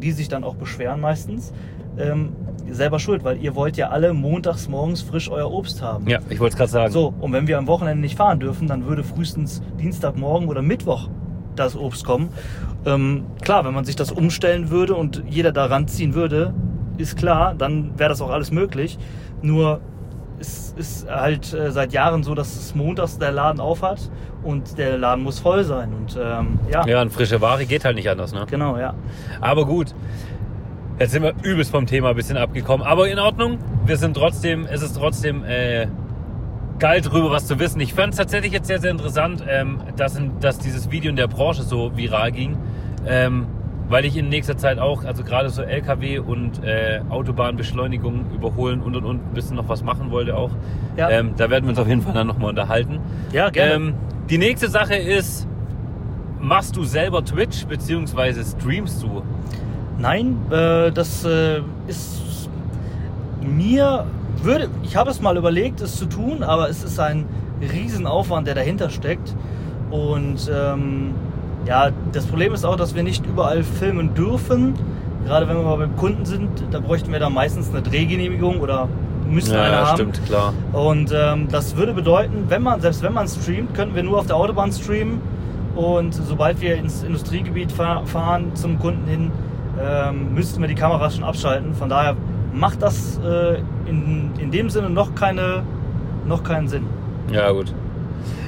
die 0.00 0.12
sich 0.12 0.28
dann 0.28 0.44
auch 0.44 0.54
beschweren 0.54 1.02
meistens, 1.02 1.52
ähm, 1.98 2.32
selber 2.70 2.98
schuld, 3.00 3.22
weil 3.22 3.36
ihr 3.42 3.54
wollt 3.54 3.76
ja 3.76 3.90
alle 3.90 4.14
montags 4.14 4.66
morgens 4.66 5.02
frisch 5.02 5.30
euer 5.30 5.52
Obst 5.52 5.82
haben. 5.82 6.08
ja, 6.08 6.20
ich 6.30 6.40
wollte 6.40 6.54
es 6.54 6.56
gerade 6.56 6.70
sagen. 6.70 6.90
So, 6.90 7.12
und 7.20 7.34
wenn 7.34 7.46
wir 7.46 7.58
am 7.58 7.66
Wochenende 7.66 8.00
nicht 8.00 8.16
fahren 8.16 8.40
dürfen, 8.40 8.66
dann 8.66 8.86
würde 8.86 9.04
frühestens 9.04 9.60
Dienstagmorgen 9.78 10.48
oder 10.48 10.62
Mittwoch 10.62 11.10
das 11.54 11.76
Obst 11.76 12.06
kommen. 12.06 12.30
Ähm, 12.86 13.26
klar, 13.42 13.66
wenn 13.66 13.74
man 13.74 13.84
sich 13.84 13.96
das 13.96 14.10
umstellen 14.10 14.70
würde 14.70 14.94
und 14.94 15.22
jeder 15.28 15.52
da 15.52 15.66
ranziehen 15.66 16.14
würde, 16.14 16.54
ist 16.96 17.18
klar, 17.18 17.54
dann 17.54 17.98
wäre 17.98 18.08
das 18.08 18.22
auch 18.22 18.30
alles 18.30 18.50
möglich. 18.50 18.98
Nur 19.42 19.82
es 20.38 20.74
ist 20.76 21.08
halt 21.08 21.52
äh, 21.52 21.70
seit 21.70 21.92
Jahren 21.92 22.22
so, 22.22 22.34
dass 22.34 22.56
es 22.56 22.74
montags 22.74 23.18
der 23.18 23.32
Laden 23.32 23.60
aufhat 23.60 24.10
und 24.42 24.78
der 24.78 24.98
Laden 24.98 25.24
muss 25.24 25.38
voll 25.38 25.64
sein. 25.64 25.92
Und 25.94 26.18
ähm, 26.20 26.58
ja, 26.70 26.86
Ja, 26.86 27.02
und 27.02 27.12
frische 27.12 27.40
Ware 27.40 27.66
geht 27.66 27.84
halt 27.84 27.96
nicht 27.96 28.08
anders, 28.08 28.32
ne? 28.32 28.44
genau, 28.48 28.76
ja. 28.76 28.94
Aber 29.40 29.64
gut. 29.66 29.94
Jetzt 30.98 31.12
sind 31.12 31.22
wir 31.22 31.34
übelst 31.42 31.70
vom 31.70 31.86
Thema 31.86 32.10
ein 32.10 32.16
bisschen 32.16 32.38
abgekommen. 32.38 32.86
Aber 32.86 33.08
in 33.08 33.18
Ordnung. 33.18 33.58
Wir 33.84 33.98
sind 33.98 34.14
trotzdem, 34.16 34.66
es 34.66 34.82
ist 34.82 34.96
trotzdem 34.96 35.44
äh, 35.44 35.86
geil 36.78 37.02
drüber 37.02 37.30
was 37.30 37.46
zu 37.46 37.58
wissen. 37.58 37.80
Ich 37.80 37.94
fand 37.94 38.14
es 38.14 38.18
tatsächlich 38.18 38.52
jetzt 38.52 38.66
sehr, 38.66 38.80
sehr 38.80 38.90
interessant, 38.90 39.44
ähm, 39.46 39.80
dass, 39.96 40.16
in, 40.16 40.40
dass 40.40 40.58
dieses 40.58 40.90
Video 40.90 41.10
in 41.10 41.16
der 41.16 41.28
Branche 41.28 41.62
so 41.62 41.96
viral 41.96 42.32
ging. 42.32 42.56
Ähm, 43.06 43.46
weil 43.88 44.04
ich 44.04 44.16
in 44.16 44.28
nächster 44.28 44.56
Zeit 44.56 44.78
auch, 44.78 45.04
also 45.04 45.22
gerade 45.22 45.48
so 45.50 45.62
LKW 45.62 46.18
und 46.18 46.62
äh, 46.64 47.00
Autobahnbeschleunigung 47.08 48.26
überholen 48.34 48.80
und 48.80 48.96
und 48.96 49.04
und 49.04 49.16
ein 49.16 49.34
bisschen 49.34 49.56
noch 49.56 49.68
was 49.68 49.82
machen 49.82 50.10
wollte 50.10 50.36
auch. 50.36 50.50
Ja. 50.96 51.10
Ähm, 51.10 51.34
da 51.36 51.50
werden 51.50 51.64
wir 51.64 51.70
uns 51.70 51.78
auf 51.78 51.88
jeden 51.88 52.02
Fall 52.02 52.14
dann 52.14 52.26
nochmal 52.26 52.50
unterhalten. 52.50 53.00
Ja, 53.32 53.50
gerne. 53.50 53.74
Ähm, 53.74 53.94
die 54.28 54.38
nächste 54.38 54.68
Sache 54.68 54.96
ist, 54.96 55.46
machst 56.40 56.76
du 56.76 56.84
selber 56.84 57.24
Twitch 57.24 57.66
beziehungsweise 57.66 58.44
streamst 58.44 59.02
du? 59.02 59.22
Nein, 59.98 60.36
äh, 60.50 60.90
das 60.90 61.24
äh, 61.24 61.60
ist 61.86 62.50
mir 63.40 64.06
würde, 64.42 64.68
ich 64.82 64.96
habe 64.96 65.10
es 65.10 65.20
mal 65.20 65.36
überlegt, 65.36 65.80
es 65.80 65.96
zu 65.96 66.06
tun, 66.06 66.42
aber 66.42 66.68
es 66.68 66.82
ist 66.82 66.98
ein 66.98 67.26
Riesenaufwand, 67.60 68.46
der 68.46 68.54
dahinter 68.54 68.90
steckt. 68.90 69.34
Und 69.90 70.50
ähm, 70.52 71.14
ja, 71.66 71.90
das 72.12 72.26
Problem 72.26 72.54
ist 72.54 72.64
auch, 72.64 72.76
dass 72.76 72.94
wir 72.94 73.02
nicht 73.02 73.26
überall 73.26 73.62
filmen 73.62 74.14
dürfen. 74.14 74.74
Gerade 75.24 75.48
wenn 75.48 75.56
wir 75.56 75.64
mal 75.64 75.76
beim 75.76 75.96
Kunden 75.96 76.24
sind, 76.24 76.48
da 76.70 76.78
bräuchten 76.78 77.10
wir 77.12 77.18
da 77.18 77.28
meistens 77.28 77.70
eine 77.70 77.82
Drehgenehmigung 77.82 78.60
oder 78.60 78.88
müssen 79.28 79.56
eine 79.56 79.76
haben. 79.76 79.96
stimmt, 79.96 80.24
klar. 80.26 80.52
Und 80.72 81.12
ähm, 81.12 81.48
das 81.50 81.76
würde 81.76 81.92
bedeuten, 81.92 82.44
wenn 82.48 82.62
man, 82.62 82.80
selbst 82.80 83.02
wenn 83.02 83.12
man 83.12 83.26
streamt, 83.26 83.74
könnten 83.74 83.96
wir 83.96 84.04
nur 84.04 84.18
auf 84.20 84.26
der 84.26 84.36
Autobahn 84.36 84.72
streamen. 84.72 85.20
Und 85.74 86.14
sobald 86.14 86.60
wir 86.60 86.76
ins 86.76 87.02
Industriegebiet 87.02 87.72
fahr 87.72 88.06
fahren 88.06 88.54
zum 88.54 88.78
Kunden 88.78 89.06
hin, 89.08 89.32
ähm, 89.82 90.32
müssten 90.32 90.60
wir 90.60 90.68
die 90.68 90.74
Kameras 90.74 91.16
schon 91.16 91.24
abschalten. 91.24 91.74
Von 91.74 91.88
daher 91.88 92.16
macht 92.54 92.80
das 92.80 93.18
äh, 93.18 93.58
in, 93.86 94.30
in 94.38 94.50
dem 94.50 94.70
Sinne 94.70 94.88
noch, 94.88 95.14
keine, 95.14 95.64
noch 96.26 96.44
keinen 96.44 96.68
Sinn. 96.68 96.86
Ja, 97.30 97.50
gut. 97.50 97.74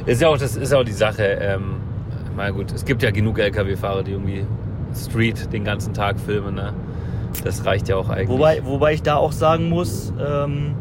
Ist 0.06 0.22
ja 0.22 0.28
auch, 0.28 0.38
das 0.38 0.56
ist 0.56 0.72
auch 0.72 0.84
die 0.84 0.92
Sache. 0.92 1.22
Ähm, 1.22 1.77
mal 2.38 2.52
gut, 2.52 2.72
es 2.72 2.84
gibt 2.84 3.02
ja 3.02 3.10
genug 3.10 3.38
LKW-Fahrer, 3.38 4.02
die 4.02 4.12
irgendwie 4.12 4.46
Street 4.94 5.52
den 5.52 5.64
ganzen 5.64 5.92
Tag 5.92 6.18
filmen. 6.18 6.54
Ne? 6.54 6.72
Das 7.44 7.66
reicht 7.66 7.88
ja 7.88 7.96
auch 7.96 8.08
eigentlich. 8.08 8.28
Wobei, 8.28 8.64
wobei 8.64 8.94
ich 8.94 9.02
da 9.02 9.16
auch 9.16 9.32
sagen 9.32 9.68
muss, 9.68 10.12
ähm, 10.18 10.74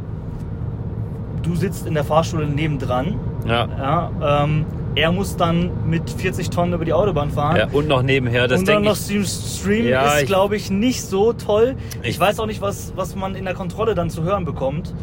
du 1.43 1.55
sitzt 1.55 1.85
in 1.85 1.93
der 1.95 2.05
Fahrschule 2.05 2.47
nebendran. 2.47 3.15
ja. 3.45 3.67
Ja, 3.77 4.43
ähm, 4.43 4.65
er 4.97 5.11
muss 5.11 5.35
dann 5.37 5.71
mit 5.89 6.09
40 6.09 6.49
Tonnen 6.49 6.73
über 6.73 6.83
die 6.85 6.93
Autobahn 6.93 7.29
fahren. 7.29 7.55
ja. 7.57 7.67
Und 7.71 7.87
noch 7.87 8.01
nebenher, 8.01 8.47
das 8.47 8.59
und 8.59 8.67
dann 8.67 8.83
denke 8.83 8.89
noch 8.89 8.95
ich. 8.97 9.03
Stream, 9.03 9.25
Stream 9.25 9.87
Ja, 9.87 10.17
ist, 10.17 10.25
glaube 10.27 10.55
ich, 10.55 10.71
nicht 10.71 11.03
so 11.03 11.33
toll. 11.33 11.75
Ich, 12.01 12.09
Ich- 12.09 12.19
weiß 12.19 12.39
auch 12.39 12.45
nicht, 12.47 12.61
was, 12.61 12.93
was 12.95 13.15
man 13.15 13.35
in 13.35 13.45
der 13.45 13.53
Kontrolle 13.53 13.93
dann 13.95 14.09
zu 14.09 14.23
hören 14.23 14.43
bekommt. 14.45 14.93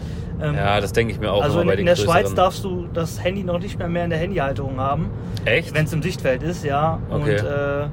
Ähm, 0.42 0.54
Ja, 0.56 0.80
das 0.80 0.92
denke 0.92 1.12
ich 1.12 1.20
mir 1.20 1.30
auch 1.30 1.42
also 1.42 1.60
in, 1.60 1.68
in 1.70 1.86
der 1.86 1.94
Schweiz 1.96 2.34
darfst 2.34 2.64
du 2.64 2.86
das 2.92 3.22
Handy 3.22 3.44
noch 3.44 3.60
nicht 3.60 3.78
mehr, 3.78 3.88
mehr 3.88 4.04
in 4.04 4.10
der 4.10 4.18
Handyhalterung 4.18 4.80
haben, 4.80 5.10
Echt? 5.44 5.72
wenn 5.74 5.84
es 5.84 5.92
im 5.92 6.02
Sichtfeld 6.02 6.42
ist, 6.42 6.64
ja. 6.64 6.98
Okay. 7.08 7.38
Und 7.40 7.46
äh, 7.46 7.86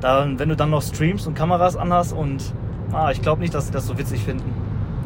dann, 0.00 0.38
wenn 0.38 0.48
du 0.50 0.56
dann 0.56 0.70
noch 0.70 0.82
streamst 0.82 1.26
und 1.26 1.34
Kameras 1.34 1.76
anhast 1.76 2.12
und 2.12 2.52
ah, 2.92 3.10
ich 3.10 3.22
glaube 3.22 3.40
nicht, 3.40 3.54
dass 3.54 3.66
sie 3.66 3.72
das 3.72 3.86
so 3.86 3.98
witzig 3.98 4.20
finden. 4.20 4.52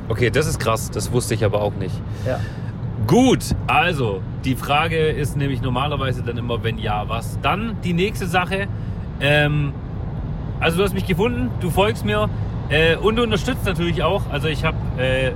Okay, 0.09 0.30
das 0.30 0.47
ist 0.47 0.59
krass. 0.59 0.90
Das 0.90 1.12
wusste 1.12 1.35
ich 1.35 1.44
aber 1.44 1.62
auch 1.62 1.75
nicht. 1.75 1.94
Ja. 2.26 2.40
Gut, 3.06 3.54
also 3.66 4.23
die 4.44 4.54
Frage 4.54 4.97
ist 4.97 5.37
nämlich 5.37 5.61
normalerweise 5.61 6.23
dann 6.23 6.37
immer, 6.38 6.62
wenn 6.62 6.78
ja, 6.78 7.09
was. 7.09 7.38
Dann 7.42 7.76
die 7.82 7.92
nächste 7.92 8.26
Sache. 8.26 8.68
Ähm, 9.21 9.73
also 10.61 10.78
du 10.78 10.85
hast 10.85 10.94
mich 10.94 11.06
gefunden, 11.06 11.50
du 11.61 11.71
folgst 11.71 12.04
mir 12.04 12.28
äh, 12.68 12.97
und 12.97 13.16
du 13.16 13.23
unterstützt 13.23 13.66
natürlich 13.66 14.02
auch. 14.02 14.23
Also 14.30 14.49
ich 14.49 14.64
habe, 14.64 14.76
äh, 14.99 15.32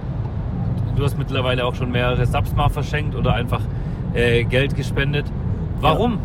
du 0.96 1.04
hast 1.04 1.18
mittlerweile 1.18 1.64
auch 1.64 1.74
schon 1.74 1.90
mehrere 1.90 2.24
Subs 2.26 2.54
mal 2.54 2.68
verschenkt 2.68 3.14
oder 3.14 3.34
einfach 3.34 3.60
äh, 4.14 4.44
Geld 4.44 4.76
gespendet. 4.76 5.26
Warum? 5.80 6.18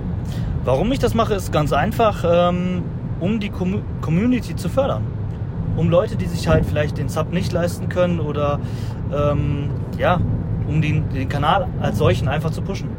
Warum 0.63 0.91
ich 0.91 0.99
das 0.99 1.15
mache, 1.15 1.33
ist 1.33 1.51
ganz 1.51 1.73
einfach, 1.73 2.23
ähm, 2.25 2.83
um 3.19 3.39
die 3.39 3.49
Com 3.49 3.81
Community 4.01 4.55
zu 4.55 4.69
fördern. 4.69 5.03
Um 5.75 5.89
Leute, 5.89 6.15
die 6.15 6.25
sich 6.25 6.47
halt 6.47 6.65
vielleicht 6.65 6.97
den 6.97 7.09
Sub 7.09 7.33
nicht 7.33 7.51
leisten 7.51 7.89
können 7.89 8.19
oder 8.19 8.59
ähm, 9.11 9.69
ja, 9.97 10.19
um 10.71 10.81
den, 10.81 11.09
den 11.09 11.29
Kanal 11.29 11.67
als 11.81 11.97
solchen 11.97 12.27
einfach 12.27 12.51
zu 12.51 12.61
pushen. 12.61 12.89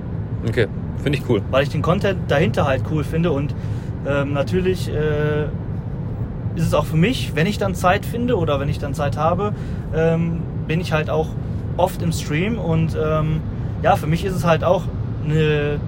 Okay, 0.47 0.67
finde 1.03 1.19
ich 1.19 1.29
cool. 1.29 1.43
Weil 1.51 1.63
ich 1.63 1.71
den 1.71 1.83
Content 1.83 2.19
dahinter 2.29 2.67
halt 2.67 2.83
cool 2.91 3.05
finde 3.05 3.33
und 3.33 3.55
ähm, 4.07 4.33
natürlich 4.33 4.89
äh, 4.89 5.45
ist 6.55 6.67
es 6.67 6.75
auch 6.75 6.85
für 6.85 6.97
mich, 6.97 7.33
wenn 7.35 7.47
ich 7.47 7.59
dann 7.59 7.75
Zeit 7.75 8.05
finde 8.05 8.37
oder 8.37 8.61
wenn 8.61 8.69
ich 8.69 8.79
dann 8.79 8.95
Zeit 8.95 9.17
habe, 9.17 9.55
ähm, 9.95 10.43
bin 10.67 10.81
ich 10.81 10.93
halt 10.93 11.09
auch 11.09 11.29
oft 11.77 12.03
im 12.03 12.13
Stream 12.13 12.59
und 12.59 12.97
ähm, 13.03 13.41
ja, 13.83 13.97
für 13.97 14.07
mich 14.07 14.25
ist 14.25 14.35
es 14.35 14.45
halt 14.45 14.65
auch 14.65 14.83
eine, 15.25 15.81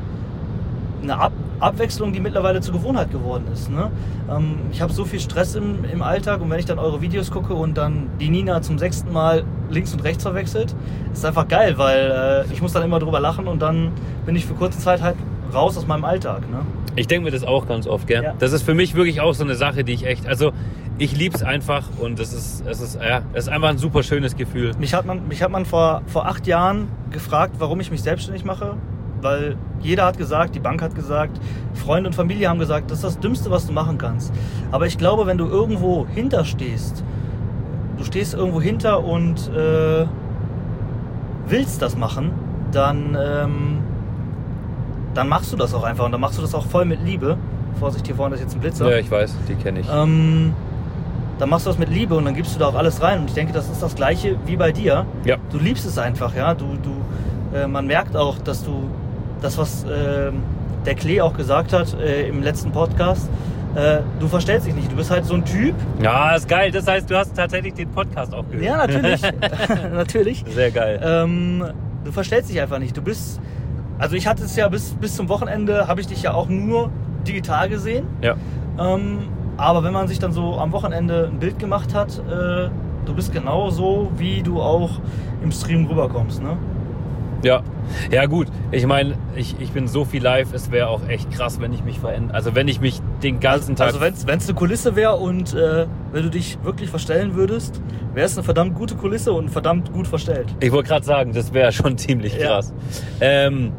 eine 1.02 1.18
Ab 1.18 1.32
Abwechslung, 1.64 2.12
die 2.12 2.20
mittlerweile 2.20 2.60
zur 2.60 2.74
Gewohnheit 2.74 3.10
geworden 3.10 3.44
ist. 3.52 3.70
Ne? 3.70 3.90
Ähm, 4.30 4.56
ich 4.70 4.80
habe 4.80 4.92
so 4.92 5.04
viel 5.04 5.20
Stress 5.20 5.54
im, 5.54 5.84
im 5.84 6.02
Alltag 6.02 6.40
und 6.40 6.50
wenn 6.50 6.58
ich 6.58 6.66
dann 6.66 6.78
eure 6.78 7.00
Videos 7.00 7.30
gucke 7.30 7.54
und 7.54 7.76
dann 7.76 8.10
die 8.20 8.28
Nina 8.28 8.62
zum 8.62 8.78
sechsten 8.78 9.12
Mal 9.12 9.44
links 9.70 9.92
und 9.92 10.04
rechts 10.04 10.22
verwechselt, 10.22 10.74
ist 11.12 11.24
einfach 11.24 11.48
geil, 11.48 11.78
weil 11.78 12.44
äh, 12.48 12.52
ich 12.52 12.62
muss 12.62 12.72
dann 12.72 12.82
immer 12.82 12.98
drüber 12.98 13.20
lachen 13.20 13.46
und 13.46 13.62
dann 13.62 13.92
bin 14.26 14.36
ich 14.36 14.46
für 14.46 14.54
kurze 14.54 14.78
Zeit 14.78 15.02
halt 15.02 15.16
raus 15.52 15.76
aus 15.76 15.86
meinem 15.86 16.04
Alltag. 16.04 16.50
Ne? 16.50 16.60
Ich 16.96 17.06
denke 17.06 17.24
mir 17.24 17.30
das 17.30 17.44
auch 17.44 17.66
ganz 17.66 17.86
oft, 17.86 18.06
gell? 18.06 18.22
Ja. 18.22 18.34
Das 18.38 18.52
ist 18.52 18.62
für 18.62 18.74
mich 18.74 18.94
wirklich 18.94 19.20
auch 19.20 19.34
so 19.34 19.44
eine 19.44 19.54
Sache, 19.54 19.82
die 19.84 19.92
ich 19.92 20.06
echt, 20.06 20.26
also 20.26 20.52
ich 20.98 21.16
lieb's 21.16 21.42
einfach 21.42 21.88
und 21.98 22.20
das 22.20 22.32
ist, 22.32 22.64
es 22.66 22.80
ist, 22.80 23.00
ja, 23.02 23.22
es 23.32 23.46
ist 23.46 23.48
einfach 23.52 23.68
ein 23.68 23.78
super 23.78 24.02
schönes 24.02 24.36
Gefühl. 24.36 24.72
Mich 24.78 24.94
hat 24.94 25.06
man, 25.06 25.26
mich 25.26 25.42
hat 25.42 25.50
man 25.50 25.64
vor, 25.64 26.02
vor 26.06 26.26
acht 26.26 26.46
Jahren 26.46 26.88
gefragt, 27.10 27.56
warum 27.58 27.80
ich 27.80 27.90
mich 27.90 28.02
selbstständig 28.02 28.44
mache. 28.44 28.76
Weil 29.24 29.56
jeder 29.80 30.04
hat 30.04 30.18
gesagt, 30.18 30.54
die 30.54 30.60
Bank 30.60 30.82
hat 30.82 30.94
gesagt, 30.94 31.40
Freunde 31.72 32.10
und 32.10 32.14
Familie 32.14 32.50
haben 32.50 32.58
gesagt, 32.58 32.90
das 32.90 32.98
ist 32.98 33.04
das 33.04 33.18
Dümmste, 33.18 33.50
was 33.50 33.66
du 33.66 33.72
machen 33.72 33.96
kannst. 33.96 34.34
Aber 34.70 34.86
ich 34.86 34.98
glaube, 34.98 35.24
wenn 35.24 35.38
du 35.38 35.46
irgendwo 35.46 36.06
hinterstehst, 36.06 37.02
du 37.96 38.04
stehst 38.04 38.34
irgendwo 38.34 38.60
hinter 38.60 39.02
und 39.02 39.48
äh, 39.48 40.04
willst 41.46 41.80
das 41.80 41.96
machen, 41.96 42.32
dann, 42.70 43.16
ähm, 43.18 43.78
dann 45.14 45.26
machst 45.26 45.50
du 45.54 45.56
das 45.56 45.72
auch 45.72 45.84
einfach. 45.84 46.04
Und 46.04 46.12
dann 46.12 46.20
machst 46.20 46.36
du 46.36 46.42
das 46.42 46.54
auch 46.54 46.66
voll 46.66 46.84
mit 46.84 47.02
Liebe. 47.02 47.38
Vorsicht, 47.80 48.06
hier 48.06 48.16
vorne 48.16 48.34
ist 48.34 48.42
jetzt 48.42 48.54
ein 48.54 48.60
Blitzer. 48.60 48.90
Ja, 48.90 48.98
ich 48.98 49.10
weiß, 49.10 49.36
die 49.48 49.54
kenne 49.54 49.80
ich. 49.80 49.86
Ähm, 49.90 50.52
dann 51.38 51.48
machst 51.48 51.64
du 51.64 51.70
das 51.70 51.78
mit 51.78 51.88
Liebe 51.88 52.14
und 52.14 52.26
dann 52.26 52.34
gibst 52.34 52.54
du 52.54 52.58
da 52.58 52.66
auch 52.66 52.74
alles 52.74 53.00
rein. 53.00 53.20
Und 53.20 53.28
ich 53.28 53.34
denke, 53.34 53.54
das 53.54 53.70
ist 53.70 53.82
das 53.82 53.94
Gleiche 53.94 54.36
wie 54.44 54.56
bei 54.56 54.70
dir. 54.70 55.06
Ja. 55.24 55.38
Du 55.50 55.58
liebst 55.58 55.86
es 55.86 55.96
einfach, 55.96 56.36
ja. 56.36 56.52
Du, 56.52 56.66
du, 56.82 57.56
äh, 57.56 57.66
man 57.66 57.86
merkt 57.86 58.18
auch, 58.18 58.38
dass 58.38 58.62
du 58.62 58.90
das, 59.44 59.58
was 59.58 59.84
äh, 59.84 60.32
der 60.86 60.94
Klee 60.94 61.20
auch 61.20 61.34
gesagt 61.34 61.72
hat 61.72 61.94
äh, 62.00 62.26
im 62.28 62.42
letzten 62.42 62.72
Podcast, 62.72 63.28
äh, 63.74 63.98
du 64.18 64.26
verstellst 64.26 64.66
dich 64.66 64.74
nicht. 64.74 64.90
Du 64.90 64.96
bist 64.96 65.10
halt 65.10 65.26
so 65.26 65.34
ein 65.34 65.44
Typ. 65.44 65.74
Ja, 66.00 66.34
ist 66.34 66.48
geil. 66.48 66.70
Das 66.70 66.86
heißt, 66.86 67.10
du 67.10 67.16
hast 67.16 67.36
tatsächlich 67.36 67.74
den 67.74 67.90
Podcast 67.90 68.34
auch 68.34 68.48
gehört. 68.48 68.64
Ja, 68.64 68.76
natürlich. 68.76 69.20
natürlich. 69.92 70.44
Sehr 70.48 70.70
geil. 70.70 71.00
Ähm, 71.02 71.64
du 72.04 72.12
verstellst 72.12 72.50
dich 72.50 72.60
einfach 72.60 72.78
nicht. 72.78 72.96
Du 72.96 73.02
bist. 73.02 73.40
Also 73.98 74.16
ich 74.16 74.26
hatte 74.26 74.44
es 74.44 74.56
ja 74.56 74.68
bis, 74.68 74.94
bis 74.94 75.14
zum 75.14 75.28
Wochenende, 75.28 75.86
habe 75.86 76.00
ich 76.00 76.06
dich 76.06 76.22
ja 76.22 76.34
auch 76.34 76.48
nur 76.48 76.90
digital 77.26 77.68
gesehen. 77.68 78.06
Ja. 78.22 78.34
Ähm, 78.78 79.28
aber 79.56 79.84
wenn 79.84 79.92
man 79.92 80.08
sich 80.08 80.18
dann 80.18 80.32
so 80.32 80.58
am 80.58 80.72
Wochenende 80.72 81.30
ein 81.32 81.38
Bild 81.38 81.58
gemacht 81.58 81.94
hat, 81.94 82.18
äh, 82.18 82.70
du 83.06 83.14
bist 83.14 83.32
genau 83.32 83.70
so, 83.70 84.10
wie 84.16 84.42
du 84.42 84.60
auch 84.60 84.90
im 85.42 85.52
Stream 85.52 85.86
rüberkommst. 85.86 86.42
Ne? 86.42 86.56
Ja. 87.44 87.62
Ja, 88.10 88.26
gut. 88.26 88.48
Ich 88.70 88.86
meine, 88.86 89.14
ich, 89.36 89.56
ich 89.60 89.70
bin 89.70 89.88
so 89.88 90.04
viel 90.04 90.22
live, 90.22 90.52
es 90.52 90.70
wäre 90.70 90.88
auch 90.88 91.06
echt 91.08 91.30
krass, 91.30 91.60
wenn 91.60 91.72
ich 91.72 91.84
mich 91.84 91.98
verändere. 92.00 92.34
Also, 92.36 92.54
wenn 92.54 92.68
ich 92.68 92.80
mich 92.80 93.00
den 93.22 93.40
ganzen 93.40 93.76
Tag. 93.76 93.88
Also 93.88 94.00
wenn 94.00 94.14
es 94.38 94.48
eine 94.48 94.54
Kulisse 94.58 94.96
wäre 94.96 95.16
und 95.16 95.54
äh, 95.54 95.86
wenn 96.12 96.22
du 96.24 96.30
dich 96.30 96.58
wirklich 96.62 96.90
verstellen 96.90 97.34
würdest, 97.34 97.80
wäre 98.14 98.26
es 98.26 98.36
eine 98.36 98.44
verdammt 98.44 98.74
gute 98.74 98.94
Kulisse 98.94 99.32
und 99.32 99.50
verdammt 99.50 99.92
gut 99.92 100.06
verstellt. 100.06 100.54
ich 100.60 100.70
wollte 100.72 100.88
gerade 100.88 101.04
sagen, 101.04 101.32
das 101.32 101.52
wäre 101.52 101.72
schon 101.72 101.98
ziemlich 101.98 102.36
Ja. 102.38 102.46
krass. 102.48 102.72
Ähm, 103.20 103.72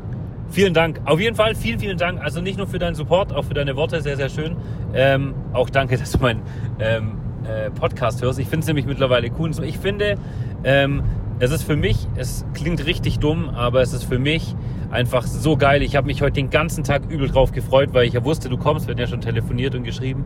vielen 0.50 0.74
Dank. 0.74 1.02
Auf 1.06 1.20
jeden 1.20 1.36
Fall, 1.36 1.56
vielen, 1.56 1.80
vielen 1.80 1.98
Dank. 1.98 2.22
Also 2.22 2.42
nicht 2.42 2.58
nur 2.58 2.68
für 2.68 2.80
deinen 2.80 2.96
Support, 2.96 3.34
auch 3.34 3.46
für 3.46 3.54
deine 3.54 3.76
Worte, 3.76 4.02
sehr, 4.02 4.18
sehr 4.18 4.30
schön. 4.30 4.56
Ähm, 4.94 5.34
auch 5.54 5.70
danke, 5.70 5.98
dass 5.98 6.12
du 6.12 6.20
meinen 6.20 6.42
ähm, 6.80 7.18
äh, 7.48 7.70
Podcast 7.72 8.22
hörst. 8.22 8.40
Ich 8.40 8.48
finde 8.48 8.62
es 8.64 8.68
nämlich 8.68 8.86
mittlerweile 8.86 9.30
cool. 9.40 9.52
Ich 9.64 9.78
finde, 9.78 10.16
ähm, 10.64 11.04
es 11.40 11.52
ist 11.52 11.64
für 11.64 11.76
mich, 11.76 12.08
es 12.16 12.46
klingt 12.54 12.86
richtig 12.86 13.20
dumm, 13.20 13.50
aber 13.50 13.82
es 13.82 13.94
ist 13.94 14.04
für 14.06 14.20
mich 14.20 14.56
einfach 14.90 15.24
so 15.26 15.58
geil. 15.58 15.82
Ich 15.82 15.96
habe 15.96 16.08
mich 16.08 16.22
heute 16.22 16.34
den 16.34 16.50
ganzen 16.50 16.84
Tag 16.84 17.10
übel 17.10 17.28
drauf 17.28 17.52
gefreut, 17.52 17.90
weil 17.94 18.08
ich 18.08 18.14
ja 18.14 18.24
wusste, 18.24 18.50
du 18.50 18.58
kommst. 18.58 18.88
Wir 18.88 18.92
hatten 18.92 19.02
ja 19.02 19.08
schon 19.08 19.22
telefoniert 19.22 19.76
und 19.76 19.84
geschrieben. 19.84 20.26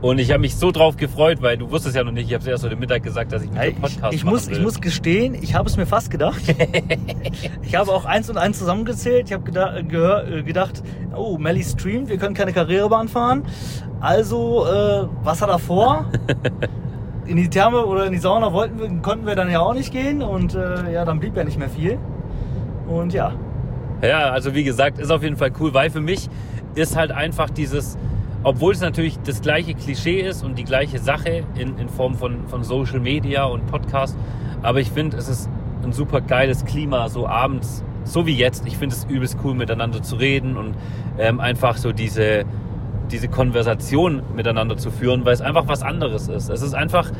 Und 0.00 0.18
ich 0.18 0.30
habe 0.30 0.40
mich 0.40 0.56
so 0.56 0.70
drauf 0.70 0.96
gefreut, 0.96 1.38
weil 1.40 1.56
du 1.56 1.70
wusstest 1.70 1.96
ja 1.96 2.04
noch 2.04 2.12
nicht, 2.12 2.28
ich 2.28 2.34
habe 2.34 2.42
es 2.42 2.46
erst 2.46 2.64
heute 2.64 2.76
Mittag 2.76 3.02
gesagt, 3.02 3.32
dass 3.32 3.42
ich 3.42 3.50
dem 3.50 3.74
Podcast 3.76 4.12
ich, 4.12 4.20
ich 4.20 4.24
muss, 4.24 4.46
will. 4.46 4.56
ich 4.56 4.62
muss 4.62 4.80
gestehen, 4.80 5.34
ich 5.34 5.54
habe 5.54 5.68
es 5.68 5.76
mir 5.76 5.86
fast 5.86 6.10
gedacht. 6.10 6.42
ich 7.62 7.74
habe 7.74 7.90
auch 7.90 8.04
eins 8.04 8.28
und 8.28 8.36
eins 8.36 8.58
zusammengezählt. 8.58 9.26
Ich 9.26 9.32
habe 9.32 9.44
gedacht, 9.44 9.88
gehör, 9.88 10.42
gedacht, 10.42 10.82
oh, 11.14 11.38
Melly 11.38 11.64
streamt, 11.64 12.08
wir 12.08 12.18
können 12.18 12.34
keine 12.34 12.52
Karrierebahn 12.52 13.08
fahren. 13.08 13.44
Also, 14.00 14.66
äh, 14.66 15.08
was 15.22 15.40
hat 15.40 15.48
er 15.48 15.58
vor? 15.58 16.10
in 17.26 17.36
die 17.36 17.48
Therme 17.48 17.84
oder 17.84 18.06
in 18.06 18.12
die 18.12 18.18
Sauna 18.18 18.52
wollten 18.52 18.78
wir, 18.78 18.88
konnten 19.02 19.26
wir 19.26 19.34
dann 19.34 19.50
ja 19.50 19.60
auch 19.60 19.74
nicht 19.74 19.92
gehen 19.92 20.22
und 20.22 20.54
äh, 20.54 20.92
ja, 20.92 21.04
dann 21.04 21.20
blieb 21.20 21.36
ja 21.36 21.44
nicht 21.44 21.58
mehr 21.58 21.68
viel. 21.68 21.98
Und 22.88 23.12
ja. 23.12 23.32
Ja, 24.02 24.30
also 24.30 24.54
wie 24.54 24.64
gesagt, 24.64 24.98
ist 24.98 25.10
auf 25.10 25.22
jeden 25.22 25.36
Fall 25.36 25.52
cool, 25.60 25.74
weil 25.74 25.90
für 25.90 26.00
mich 26.00 26.28
ist 26.74 26.96
halt 26.96 27.10
einfach 27.10 27.50
dieses, 27.50 27.96
obwohl 28.42 28.72
es 28.72 28.80
natürlich 28.80 29.18
das 29.20 29.40
gleiche 29.40 29.74
Klischee 29.74 30.20
ist 30.20 30.44
und 30.44 30.58
die 30.58 30.64
gleiche 30.64 30.98
Sache 30.98 31.44
in, 31.56 31.78
in 31.78 31.88
Form 31.88 32.14
von, 32.14 32.46
von 32.48 32.62
Social 32.62 33.00
Media 33.00 33.44
und 33.44 33.66
Podcast, 33.66 34.16
aber 34.62 34.80
ich 34.80 34.90
finde, 34.90 35.16
es 35.16 35.28
ist 35.28 35.48
ein 35.82 35.92
super 35.92 36.20
geiles 36.20 36.64
Klima, 36.64 37.08
so 37.08 37.26
abends, 37.26 37.82
so 38.04 38.26
wie 38.26 38.34
jetzt. 38.34 38.66
Ich 38.66 38.76
finde 38.76 38.94
es 38.94 39.04
übelst 39.04 39.38
cool, 39.42 39.54
miteinander 39.54 40.02
zu 40.02 40.16
reden 40.16 40.56
und 40.56 40.74
ähm, 41.18 41.40
einfach 41.40 41.76
so 41.76 41.92
diese, 41.92 42.44
diese 43.10 43.28
Konversation 43.28 44.22
miteinander 44.34 44.76
zu 44.76 44.90
führen, 44.90 45.24
weil 45.24 45.34
es 45.34 45.40
einfach 45.40 45.68
was 45.68 45.82
anderes 45.82 46.28
ist. 46.28 46.48
Es 46.48 46.62
ist 46.62 46.74
einfach 46.74 47.10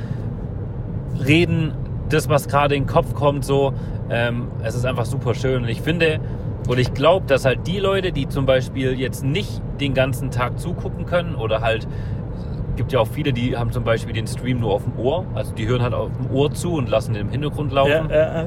reden, 1.26 1.73
das, 2.09 2.28
was 2.28 2.49
gerade 2.49 2.75
in 2.75 2.85
den 2.85 2.88
Kopf 2.88 3.14
kommt, 3.14 3.45
so. 3.45 3.73
Ähm, 4.09 4.49
es 4.62 4.75
ist 4.75 4.85
einfach 4.85 5.05
super 5.05 5.35
schön. 5.35 5.64
Und 5.64 5.69
ich 5.69 5.81
finde, 5.81 6.21
und 6.69 6.78
ich 6.78 6.95
glaube, 6.95 7.26
dass 7.26 7.45
halt 7.45 7.66
die 7.66 7.78
Leute, 7.78 8.12
die 8.12 8.28
zum 8.28 8.47
Beispiel 8.47 8.93
jetzt 8.99 9.25
nicht 9.25 9.61
den 9.81 9.95
ganzen 9.95 10.31
Tag 10.31 10.59
zugucken 10.59 11.07
können 11.07 11.35
oder 11.35 11.61
halt, 11.61 11.87
gibt 12.76 12.93
ja 12.93 13.00
auch 13.00 13.09
viele, 13.09 13.33
die 13.33 13.57
haben 13.57 13.73
zum 13.73 13.85
Beispiel 13.85 14.12
den 14.12 14.26
Stream 14.26 14.61
nur 14.61 14.73
auf 14.73 14.85
dem 14.85 14.99
Ohr, 14.99 15.25
also 15.35 15.52
die 15.55 15.66
hören 15.66 15.83
halt 15.83 15.95
auf 15.95 16.11
dem 16.16 16.31
Ohr 16.31 16.52
zu 16.52 16.75
und 16.75 16.88
lassen 16.88 17.14
den 17.14 17.23
im 17.26 17.31
Hintergrund 17.31 17.73
laufen. 17.73 18.11
Ja, 18.11 18.43
äh, 18.43 18.47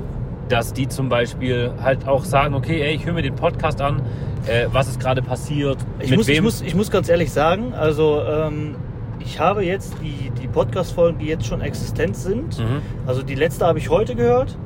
dass 0.49 0.73
die 0.73 0.87
zum 0.87 1.09
Beispiel 1.09 1.71
halt 1.81 2.07
auch 2.07 2.23
sagen, 2.25 2.53
okay, 2.55 2.81
ey, 2.81 2.95
ich 2.95 3.05
höre 3.05 3.13
mir 3.13 3.21
den 3.21 3.35
Podcast 3.35 3.81
an, 3.81 4.01
äh, 4.47 4.67
was 4.71 4.87
ist 4.89 4.99
gerade 4.99 5.21
passiert, 5.21 5.77
ich, 5.99 6.09
mit 6.09 6.17
muss, 6.19 6.27
wem. 6.27 6.35
ich, 6.35 6.41
muss, 6.41 6.61
ich 6.61 6.75
muss 6.75 6.91
ganz 6.91 7.07
ehrlich 7.09 7.31
sagen, 7.31 7.73
also 7.73 8.21
ähm, 8.27 8.75
ich 9.19 9.39
habe 9.39 9.63
jetzt 9.63 9.93
die, 10.01 10.31
die 10.41 10.47
Podcast-Folgen, 10.47 11.19
die 11.19 11.25
jetzt 11.27 11.45
schon 11.45 11.61
existent 11.61 12.15
sind, 12.15 12.57
Mhm. 12.59 12.81
also 13.05 13.21
die 13.21 13.35
letzte 13.35 13.65
habe 13.65 13.79
ich 13.79 13.89
heute 13.89 14.15
gehört 14.15 14.57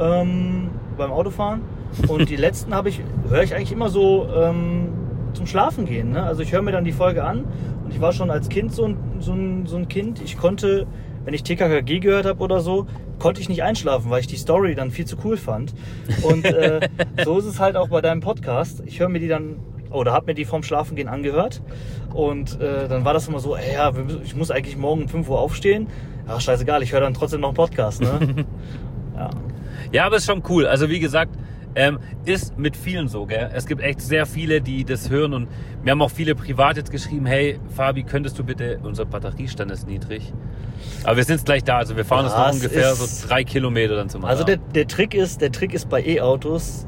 ähm, 0.00 0.70
beim 0.96 1.10
Autofahren 1.10 1.60
und 2.08 2.28
die 2.28 2.36
letzten 2.36 2.74
habe 2.74 2.88
ich 2.88 3.00
höre 3.28 3.42
ich 3.42 3.54
eigentlich 3.54 3.72
immer 3.72 3.88
so 3.88 4.28
ähm, 4.34 4.88
zum 5.34 5.46
Schlafen 5.46 5.84
gehen. 5.86 6.12
Ne? 6.12 6.22
Also 6.22 6.42
ich 6.42 6.52
höre 6.52 6.62
mir 6.62 6.72
dann 6.72 6.84
die 6.84 6.92
Folge 6.92 7.24
an 7.24 7.44
und 7.84 7.92
ich 7.92 8.00
war 8.00 8.12
schon 8.12 8.30
als 8.30 8.48
Kind 8.48 8.72
so 8.72 8.84
ein, 8.86 8.96
so 9.20 9.32
ein, 9.32 9.66
so 9.66 9.76
ein 9.76 9.86
Kind. 9.88 10.20
Ich 10.22 10.38
konnte, 10.38 10.86
wenn 11.26 11.34
ich 11.34 11.42
TKKG 11.42 11.98
gehört 11.98 12.24
habe 12.24 12.42
oder 12.42 12.60
so, 12.60 12.86
konnte 13.18 13.40
ich 13.40 13.48
nicht 13.48 13.62
einschlafen, 13.62 14.10
weil 14.10 14.20
ich 14.20 14.28
die 14.28 14.36
Story 14.36 14.74
dann 14.74 14.90
viel 14.90 15.04
zu 15.04 15.16
cool 15.24 15.36
fand. 15.36 15.74
Und 16.22 16.46
äh, 16.46 16.88
so 17.24 17.38
ist 17.38 17.44
es 17.44 17.60
halt 17.60 17.76
auch 17.76 17.88
bei 17.88 18.00
deinem 18.00 18.20
Podcast. 18.20 18.82
Ich 18.86 19.00
höre 19.00 19.08
mir 19.08 19.18
die 19.18 19.28
dann 19.28 19.56
oder 19.90 20.12
habe 20.12 20.26
mir 20.26 20.34
die 20.34 20.44
vorm 20.44 20.62
Schlafengehen 20.62 21.08
angehört 21.08 21.62
und 22.12 22.60
äh, 22.60 22.88
dann 22.88 23.04
war 23.04 23.14
das 23.14 23.28
immer 23.28 23.38
so, 23.40 23.56
ey, 23.56 23.74
ja, 23.74 23.92
ich 24.24 24.34
muss 24.34 24.50
eigentlich 24.50 24.76
morgen 24.76 25.02
um 25.02 25.08
5 25.08 25.28
Uhr 25.28 25.40
aufstehen. 25.40 25.88
Ja, 26.26 26.40
scheißegal, 26.40 26.82
ich 26.82 26.92
höre 26.92 27.00
dann 27.00 27.14
trotzdem 27.14 27.40
noch 27.40 27.48
einen 27.48 27.56
Podcast. 27.56 28.02
Ne? 28.02 28.46
ja. 29.16 29.30
Ja, 29.92 30.06
aber 30.06 30.16
ist 30.16 30.26
schon 30.26 30.42
cool. 30.48 30.66
Also 30.66 30.90
wie 30.90 30.98
gesagt, 31.00 31.32
ähm, 31.76 32.00
ist 32.24 32.58
mit 32.58 32.76
vielen 32.76 33.06
so, 33.06 33.26
gell? 33.26 33.50
Es 33.54 33.66
gibt 33.66 33.82
echt 33.82 34.00
sehr 34.00 34.26
viele, 34.26 34.60
die 34.60 34.84
das 34.84 35.10
hören 35.10 35.34
und 35.34 35.48
mir 35.84 35.92
haben 35.92 36.02
auch 36.02 36.10
viele 36.10 36.34
privat 36.34 36.76
jetzt 36.78 36.90
geschrieben, 36.90 37.26
hey 37.26 37.60
Fabi, 37.68 38.02
könntest 38.02 38.38
du 38.38 38.44
bitte, 38.44 38.80
unser 38.82 39.04
Batteriestand 39.04 39.70
ist 39.70 39.86
niedrig. 39.86 40.32
Aber 41.04 41.16
wir 41.18 41.24
sind 41.24 41.44
gleich 41.44 41.62
da, 41.62 41.76
also 41.78 41.96
wir 41.96 42.04
fahren 42.04 42.24
jetzt 42.24 42.36
noch 42.36 42.46
Das 42.46 42.56
ungefähr 42.56 42.94
so 42.94 43.28
drei 43.28 43.44
Kilometer 43.44 43.94
dann 43.94 44.08
zum 44.08 44.24
Also 44.24 44.42
der, 44.42 44.56
Alarm. 44.56 44.72
der 44.72 44.86
Trick 44.88 45.14
ist, 45.14 45.40
der 45.42 45.52
Trick 45.52 45.74
ist 45.74 45.88
bei 45.88 46.02
E-Autos 46.04 46.86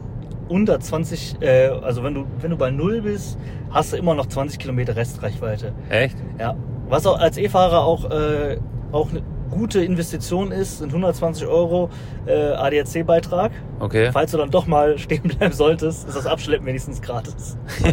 unter 0.49 0.81
20, 0.81 1.37
äh, 1.43 1.69
also 1.83 2.03
wenn 2.03 2.15
du, 2.15 2.25
wenn 2.41 2.51
du 2.51 2.57
bei 2.57 2.71
null 2.71 3.03
bist, 3.03 3.39
hast 3.71 3.93
du 3.93 3.99
immer 3.99 4.15
noch 4.15 4.27
20 4.27 4.59
Kilometer 4.59 4.97
Restreichweite. 4.97 5.75
Echt? 5.91 6.17
Ja. 6.39 6.57
Was 6.89 7.07
auch 7.07 7.19
als 7.19 7.37
E-Fahrer 7.37 7.85
auch, 7.85 8.11
äh, 8.11 8.59
auch 8.91 9.11
eine 9.11 9.23
gute 9.51 9.83
Investition 9.85 10.53
ist, 10.53 10.79
sind 10.79 10.89
120 10.89 11.47
Euro 11.47 11.91
äh, 12.27 12.33
ADAC-Beitrag. 12.53 13.53
Okay. 13.81 14.11
Falls 14.13 14.31
du 14.33 14.39
dann 14.39 14.51
doch 14.51 14.67
mal 14.67 14.99
stehen 14.99 15.23
bleiben 15.23 15.53
solltest, 15.53 16.07
ist 16.09 16.17
das 16.17 16.27
Abschleppen 16.27 16.67
wenigstens 16.67 17.01
gratis. 17.03 17.57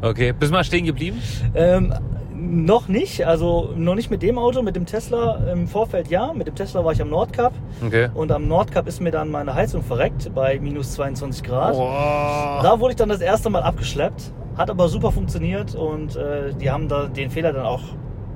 Okay. 0.00 0.32
Bist 0.32 0.50
du 0.50 0.54
mal 0.56 0.64
stehen 0.64 0.84
geblieben? 0.84 1.20
Ähm, 1.54 1.94
noch 2.34 2.88
nicht, 2.88 3.24
also 3.24 3.72
noch 3.76 3.94
nicht 3.94 4.10
mit 4.10 4.22
dem 4.22 4.36
Auto, 4.38 4.62
mit 4.62 4.74
dem 4.74 4.84
Tesla 4.86 5.36
im 5.52 5.68
Vorfeld 5.68 6.08
ja. 6.08 6.32
Mit 6.32 6.48
dem 6.48 6.54
Tesla 6.56 6.84
war 6.84 6.92
ich 6.92 7.00
am 7.00 7.08
Nordkap 7.10 7.52
Okay. 7.86 8.08
und 8.14 8.32
am 8.32 8.48
Nordkap 8.48 8.88
ist 8.88 9.00
mir 9.00 9.12
dann 9.12 9.30
meine 9.30 9.54
Heizung 9.54 9.82
verreckt 9.82 10.34
bei 10.34 10.58
minus 10.58 10.92
22 10.94 11.44
Grad. 11.44 11.74
Boah. 11.74 12.60
Da 12.62 12.80
wurde 12.80 12.92
ich 12.92 12.96
dann 12.96 13.08
das 13.10 13.20
erste 13.20 13.48
Mal 13.48 13.62
abgeschleppt, 13.62 14.32
hat 14.56 14.70
aber 14.70 14.88
super 14.88 15.12
funktioniert 15.12 15.74
und 15.76 16.16
äh, 16.16 16.52
die 16.60 16.68
haben 16.70 16.88
da 16.88 17.06
den 17.06 17.30
Fehler 17.30 17.52
dann 17.52 17.64
auch 17.64 17.82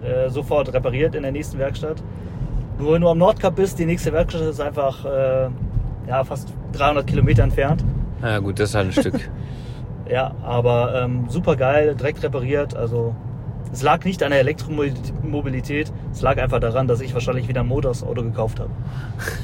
äh, 0.06 0.30
sofort 0.30 0.72
repariert 0.72 1.14
in 1.14 1.22
der 1.22 1.32
nächsten 1.32 1.58
Werkstatt. 1.58 2.02
Nur 2.78 2.94
wenn 2.94 3.02
du 3.02 3.08
am 3.08 3.18
Nordkap 3.18 3.56
bist, 3.56 3.78
die 3.78 3.86
nächste 3.86 4.12
Werkstatt 4.12 4.42
ist 4.42 4.60
einfach 4.60 5.04
äh, 5.04 5.48
ja, 6.06 6.24
fast 6.24 6.52
300 6.72 7.06
Kilometer 7.06 7.42
entfernt. 7.42 7.84
Ja 8.22 8.38
gut, 8.38 8.58
das 8.58 8.70
ist 8.70 8.74
halt 8.74 8.86
ein 8.88 8.92
Stück. 9.00 9.28
Ja, 10.08 10.34
aber 10.42 11.02
ähm, 11.02 11.24
super 11.28 11.56
geil, 11.56 11.94
direkt 11.96 12.22
repariert. 12.22 12.76
Also 12.76 13.14
es 13.72 13.82
lag 13.82 14.04
nicht 14.04 14.22
an 14.22 14.30
der 14.30 14.40
Elektromobilität, 14.40 15.92
es 16.12 16.22
lag 16.22 16.38
einfach 16.38 16.60
daran, 16.60 16.86
dass 16.86 17.00
ich 17.00 17.12
wahrscheinlich 17.14 17.48
wieder 17.48 17.60
ein 17.62 17.66
Motorsauto 17.66 18.22
gekauft 18.22 18.60
habe. 18.60 18.70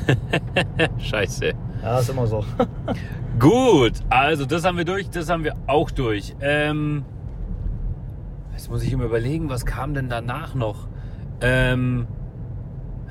Scheiße. 0.99 1.53
Ja, 1.83 1.99
ist 1.99 2.11
immer 2.11 2.27
so. 2.27 2.45
Gut, 3.39 3.95
also 4.09 4.47
das 4.47 4.65
haben 4.65 4.77
wir 4.79 4.85
durch, 4.85 5.11
das 5.11 5.29
haben 5.29 5.43
wir 5.43 5.57
auch 5.67 5.91
durch. 5.91 6.35
Ähm, 6.41 7.05
jetzt 8.63 8.71
muss 8.71 8.85
ich 8.85 8.93
immer 8.93 9.05
überlegen, 9.05 9.49
was 9.49 9.67
kam 9.67 9.93
denn 9.93 10.09
danach 10.09 10.55
noch? 10.55 10.87
Ähm, 11.41 12.07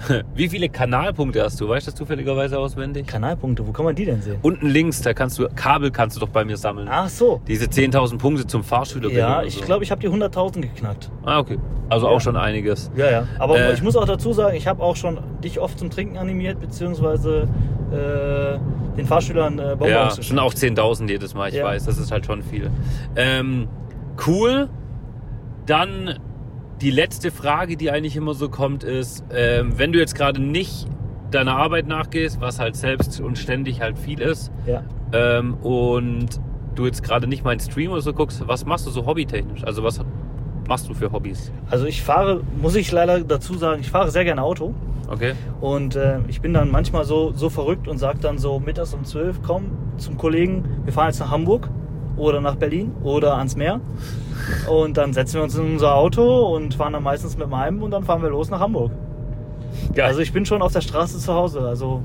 wie 0.34 0.48
viele 0.48 0.70
Kanalpunkte 0.70 1.44
hast 1.44 1.60
du? 1.60 1.68
Weißt 1.68 1.88
du 1.88 1.92
das 1.92 1.98
zufälligerweise 1.98 2.58
auswendig? 2.58 3.06
Kanalpunkte, 3.06 3.68
wo 3.68 3.74
kann 3.74 3.84
man 3.84 3.94
die 3.94 4.06
denn 4.06 4.22
sehen? 4.22 4.38
Unten 4.44 4.68
links, 4.70 5.02
da 5.02 5.14
kannst 5.14 5.38
du 5.38 5.50
Kabel 5.54 5.92
kannst 5.92 6.16
du 6.16 6.22
doch 6.22 6.30
bei 6.30 6.46
mir 6.46 6.56
sammeln. 6.56 6.88
Ach 6.90 7.10
so. 7.10 7.42
Diese 7.48 7.66
10.000 7.66 8.18
Punkte 8.18 8.48
zum 8.48 8.64
Fahrschüler. 8.64 9.10
Ja, 9.10 9.44
ich 9.44 9.62
glaube, 9.66 9.84
ich 9.84 9.92
habe 9.92 10.00
die 10.00 10.08
100.000 10.08 10.62
geknackt. 10.62 11.12
Ah, 11.26 11.40
okay. 11.40 11.60
Also 11.90 12.08
Ja. 12.08 12.14
auch 12.14 12.22
schon 12.22 12.38
einiges. 12.38 12.90
Ja, 12.96 13.12
ja. 13.12 13.28
Aber 13.38 13.60
Äh. 13.60 13.74
ich 13.74 13.84
muss 13.84 13.98
auch 13.98 14.06
dazu 14.06 14.32
sagen, 14.32 14.56
ich 14.56 14.68
habe 14.68 14.82
auch 14.82 14.96
schon 14.96 15.20
dich 15.44 15.60
oft 15.60 15.78
zum 15.78 15.90
Trinken 15.90 16.18
animiert, 16.18 16.62
beziehungsweise 16.62 17.50
äh, 17.92 18.58
den 18.98 19.06
Fahrschülern 19.06 19.60
äh, 19.60 19.76
Bonbons 19.78 19.90
Ja, 20.18 20.24
schon 20.24 20.40
auch 20.40 20.54
10.000 20.54 21.10
jedes 21.10 21.34
Mal, 21.34 21.50
ich 21.50 21.56
Ja. 21.56 21.66
weiß, 21.66 21.84
das 21.84 21.98
ist 21.98 22.10
halt 22.10 22.26
schon 22.26 22.42
viel. 22.42 22.72
Ähm, 23.18 23.68
cool. 24.26 24.70
Dann 25.71 26.19
die 26.81 26.91
letzte 26.91 27.31
Frage, 27.31 27.77
die 27.77 27.91
eigentlich 27.91 28.17
immer 28.17 28.34
so 28.34 28.49
kommt, 28.49 28.84
ist, 28.84 29.23
ähm, 29.34 29.77
wenn 29.77 29.93
du 29.93 29.99
jetzt 29.99 30.15
gerade 30.15 30.41
nicht 30.41 30.86
deiner 31.31 31.55
Arbeit 31.55 31.88
nachgehst, 31.88 32.41
was 32.41 32.60
halt 32.60 32.75
selbst 32.75 33.21
und 33.21 33.38
ständig 33.38 33.79
halt 33.79 33.97
viel 33.97 34.19
ist, 34.19 34.51
Ja. 34.67 34.84
ähm, 35.13 35.53
und 35.53 36.27
du 36.75 36.86
jetzt 36.86 37.03
gerade 37.03 37.25
nicht 37.25 37.45
meinen 37.45 37.62
Stream 37.62 37.91
oder 37.91 38.01
so 38.01 38.12
guckst, 38.12 38.45
was 38.49 38.65
machst 38.65 38.86
du 38.86 38.89
so 38.89 39.05
hobbytechnisch? 39.05 39.63
Also 39.63 39.81
was 39.81 40.01
machst 40.67 40.89
du 40.89 40.93
für 40.93 41.13
Hobbys? 41.13 41.53
Also 41.69 41.86
ich 41.86 42.01
fahre, 42.01 42.41
muss 42.62 42.75
ich 42.75 42.91
leider 42.91 43.21
dazu 43.21 43.53
sagen, 43.53 43.79
ich 43.79 43.89
fahre 43.91 44.12
sehr 44.12 44.25
gerne 44.25 44.43
Auto. 44.43 44.73
Okay? 45.07 45.34
Und 45.62 45.95
äh, 45.95 46.19
ich 46.27 46.41
bin 46.41 46.53
dann 46.53 46.69
manchmal 46.69 47.05
so, 47.05 47.31
so 47.34 47.49
verrückt 47.49 47.88
und 47.88 47.97
sage 47.97 48.19
dann 48.19 48.38
so 48.39 48.60
mittags 48.60 48.93
um 48.93 49.05
12, 49.05 49.41
komm 49.41 49.71
zum 49.95 50.17
Kollegen, 50.17 50.65
wir 50.84 50.91
fahren 50.91 51.07
jetzt 51.07 51.19
nach 51.21 51.31
Hamburg 51.31 51.69
oder 52.21 52.41
nach 52.41 52.55
Berlin 52.55 52.91
oder 53.03 53.38
ans 53.38 53.55
Meer. 53.55 53.79
Und 54.69 54.97
dann 54.97 55.13
setzen 55.13 55.36
wir 55.36 55.43
uns 55.43 55.55
in 55.55 55.73
unser 55.73 55.95
Auto 55.95 56.55
und 56.55 56.73
fahren 56.75 56.93
dann 56.93 57.03
meistens 57.03 57.38
mit 57.38 57.49
meinem 57.49 57.81
und 57.84 57.91
dann 57.91 58.03
fahren 58.03 58.21
wir 58.21 58.29
los 58.29 58.49
nach 58.49 58.60
Hamburg. 58.60 58.91
Geil. 59.93 60.05
Also 60.05 60.19
ich 60.21 60.31
bin 60.34 60.45
schon 60.45 60.62
auf 60.62 60.73
der 60.73 60.81
Straße 60.81 61.17
zu 61.19 61.34
Hause. 61.34 61.62
Also 61.62 62.01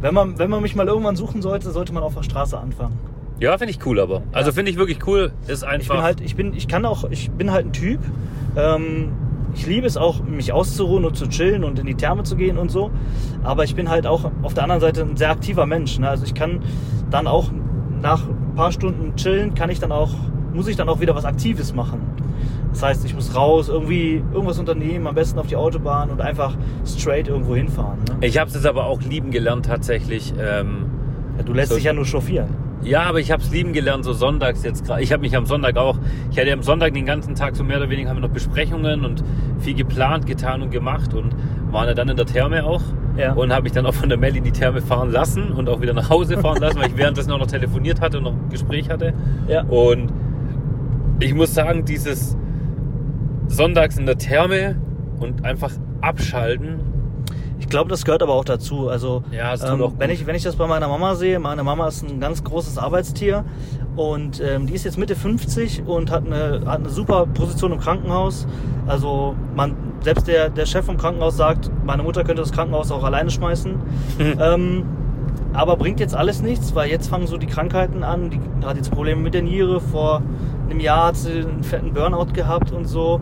wenn 0.00 0.14
man, 0.14 0.38
wenn 0.38 0.50
man 0.50 0.62
mich 0.62 0.74
mal 0.76 0.86
irgendwann 0.86 1.16
suchen 1.16 1.42
sollte, 1.42 1.70
sollte 1.70 1.92
man 1.92 2.02
auf 2.02 2.14
der 2.14 2.22
Straße 2.22 2.58
anfangen. 2.58 2.98
ja, 3.40 3.56
finde 3.58 3.72
ich 3.72 3.84
cool 3.86 4.00
aber. 4.00 4.22
Also 4.32 4.50
Ja. 4.50 4.54
finde 4.54 4.70
ich 4.70 4.78
wirklich 4.78 5.06
cool. 5.06 5.32
Ist 5.46 5.64
einfach. 5.64 5.80
Ich 5.80 5.88
bin 5.88 6.02
halt, 6.02 6.20
ich 6.20 6.36
bin, 6.36 6.54
ich 6.54 6.68
kann 6.68 6.84
auch, 6.84 7.04
ich 7.10 7.30
bin 7.30 7.50
halt 7.52 7.66
ein 7.66 7.72
Typ. 7.72 8.00
Ähm, 8.56 9.12
ich 9.54 9.66
liebe 9.66 9.86
es 9.86 9.96
auch, 9.96 10.22
mich 10.22 10.52
auszuruhen 10.52 11.04
und 11.04 11.16
zu 11.16 11.26
chillen 11.28 11.64
und 11.64 11.78
in 11.78 11.86
die 11.86 11.94
Therme 11.94 12.22
zu 12.22 12.36
gehen 12.36 12.58
und 12.58 12.70
so. 12.70 12.90
Aber 13.42 13.64
ich 13.64 13.74
bin 13.74 13.88
halt 13.90 14.06
auch 14.06 14.30
auf 14.42 14.54
der 14.54 14.62
anderen 14.64 14.80
Seite 14.80 15.02
ein 15.02 15.16
sehr 15.16 15.30
aktiver 15.30 15.66
Mensch. 15.66 15.98
Ne? 15.98 16.08
Also 16.08 16.24
ich 16.24 16.34
kann 16.34 16.60
dann 17.10 17.26
auch 17.26 17.50
nach 18.00 18.22
paar 18.58 18.72
Stunden 18.72 19.14
chillen, 19.14 19.54
kann 19.54 19.70
ich 19.70 19.78
dann 19.78 19.92
auch 19.92 20.10
muss 20.52 20.66
ich 20.66 20.74
dann 20.76 20.88
auch 20.88 20.98
wieder 21.00 21.14
was 21.14 21.24
Aktives 21.24 21.72
machen. 21.74 22.00
Das 22.72 22.82
heißt, 22.82 23.04
ich 23.04 23.14
muss 23.14 23.36
raus, 23.36 23.68
irgendwie 23.68 24.22
irgendwas 24.32 24.58
unternehmen, 24.58 25.06
am 25.06 25.14
besten 25.14 25.38
auf 25.38 25.46
die 25.46 25.54
Autobahn 25.54 26.10
und 26.10 26.20
einfach 26.20 26.56
straight 26.84 27.28
irgendwo 27.28 27.54
hinfahren. 27.54 27.98
Ne? 28.08 28.26
Ich 28.26 28.38
habe 28.38 28.48
es 28.48 28.54
jetzt 28.54 28.66
aber 28.66 28.86
auch 28.86 29.00
lieben 29.02 29.30
gelernt 29.30 29.66
tatsächlich. 29.66 30.32
Ähm, 30.40 30.86
Ja, 31.36 31.44
du 31.44 31.52
lässt 31.52 31.68
So- 31.68 31.76
dich 31.76 31.84
ja 31.84 31.92
nur 31.92 32.04
chauffieren. 32.04 32.48
ja, 32.82 33.02
aber 33.02 33.20
ich 33.20 33.30
habe 33.30 33.40
es 33.42 33.52
lieben 33.52 33.72
gelernt, 33.72 34.04
so 34.04 34.12
sonntags 34.12 34.64
jetzt 34.64 34.84
gerade. 34.84 35.02
Ich 35.02 35.12
habe 35.12 35.20
mich 35.20 35.36
am 35.36 35.46
Sonntag 35.46 35.76
auch, 35.76 35.96
ich 36.32 36.38
hatte 36.38 36.52
am 36.52 36.62
Sonntag 36.64 36.94
den 36.94 37.06
ganzen 37.06 37.36
Tag 37.36 37.54
so 37.54 37.62
mehr 37.62 37.76
oder 37.76 37.90
weniger 37.90 38.08
haben 38.10 38.16
wir 38.16 38.22
noch 38.26 38.34
Besprechungen 38.34 39.04
und 39.04 39.22
viel 39.60 39.74
geplant, 39.74 40.26
getan 40.26 40.62
und 40.62 40.70
gemacht 40.72 41.14
und 41.14 41.32
waren 41.70 41.86
ja 41.86 41.94
dann 41.94 42.08
in 42.08 42.16
der 42.16 42.26
Therme 42.26 42.64
auch. 42.64 42.82
Ja. 43.18 43.32
Und 43.32 43.52
habe 43.52 43.64
mich 43.64 43.72
dann 43.72 43.84
auch 43.84 43.94
von 43.94 44.08
der 44.08 44.16
Melli 44.16 44.38
in 44.38 44.44
die 44.44 44.52
Therme 44.52 44.80
fahren 44.80 45.10
lassen 45.10 45.50
und 45.52 45.68
auch 45.68 45.80
wieder 45.80 45.92
nach 45.92 46.08
Hause 46.08 46.38
fahren 46.40 46.60
lassen, 46.60 46.78
weil 46.78 46.88
ich 46.88 46.96
währenddessen 46.96 47.32
auch 47.32 47.38
noch 47.38 47.48
telefoniert 47.48 48.00
hatte 48.00 48.18
und 48.18 48.24
noch 48.24 48.32
ein 48.32 48.48
Gespräch 48.48 48.88
hatte. 48.88 49.12
Ja. 49.48 49.62
Und 49.64 50.12
ich 51.20 51.34
muss 51.34 51.52
sagen, 51.52 51.84
dieses 51.84 52.36
Sonntags 53.48 53.98
in 53.98 54.06
der 54.06 54.18
Therme 54.18 54.76
und 55.18 55.44
einfach 55.44 55.72
abschalten. 56.00 56.80
Ich 57.58 57.68
glaube, 57.68 57.90
das 57.90 58.04
gehört 58.04 58.22
aber 58.22 58.34
auch 58.34 58.44
dazu. 58.44 58.88
Also, 58.88 59.24
Ja, 59.32 59.52
ähm, 59.54 59.92
wenn, 59.98 60.10
ich, 60.10 60.26
wenn 60.26 60.36
ich 60.36 60.44
das 60.44 60.56
bei 60.56 60.66
meiner 60.66 60.86
Mama 60.86 61.16
sehe, 61.16 61.40
meine 61.40 61.64
Mama 61.64 61.88
ist 61.88 62.08
ein 62.08 62.20
ganz 62.20 62.44
großes 62.44 62.78
Arbeitstier 62.78 63.44
und 63.96 64.40
ähm, 64.40 64.66
die 64.66 64.74
ist 64.74 64.84
jetzt 64.84 64.96
Mitte 64.96 65.16
50 65.16 65.82
und 65.84 66.10
hat 66.10 66.24
eine, 66.24 66.62
hat 66.66 66.80
eine 66.80 66.88
super 66.88 67.26
Position 67.26 67.72
im 67.72 67.80
Krankenhaus. 67.80 68.46
Also, 68.86 69.34
man, 69.56 69.74
selbst 70.00 70.28
der, 70.28 70.50
der 70.50 70.66
Chef 70.66 70.84
vom 70.84 70.96
Krankenhaus 70.96 71.36
sagt, 71.36 71.70
meine 71.84 72.02
Mutter 72.02 72.24
könnte 72.24 72.42
das 72.42 72.52
Krankenhaus 72.52 72.90
auch 72.90 73.04
alleine 73.04 73.30
schmeißen. 73.30 73.74
ähm, 74.40 74.84
aber 75.52 75.76
bringt 75.76 75.98
jetzt 75.98 76.14
alles 76.14 76.42
nichts, 76.42 76.74
weil 76.74 76.90
jetzt 76.90 77.08
fangen 77.08 77.26
so 77.26 77.36
die 77.36 77.46
Krankheiten 77.46 78.02
an. 78.02 78.30
Die 78.30 78.40
hat 78.66 78.76
jetzt 78.76 78.90
Probleme 78.90 79.20
mit 79.20 79.34
der 79.34 79.42
Niere. 79.42 79.80
Vor 79.80 80.22
einem 80.68 80.80
Jahr 80.80 81.06
hat 81.06 81.16
sie 81.16 81.40
einen 81.40 81.62
fetten 81.62 81.92
Burnout 81.94 82.32
gehabt 82.32 82.70
und 82.70 82.84
so. 82.84 83.20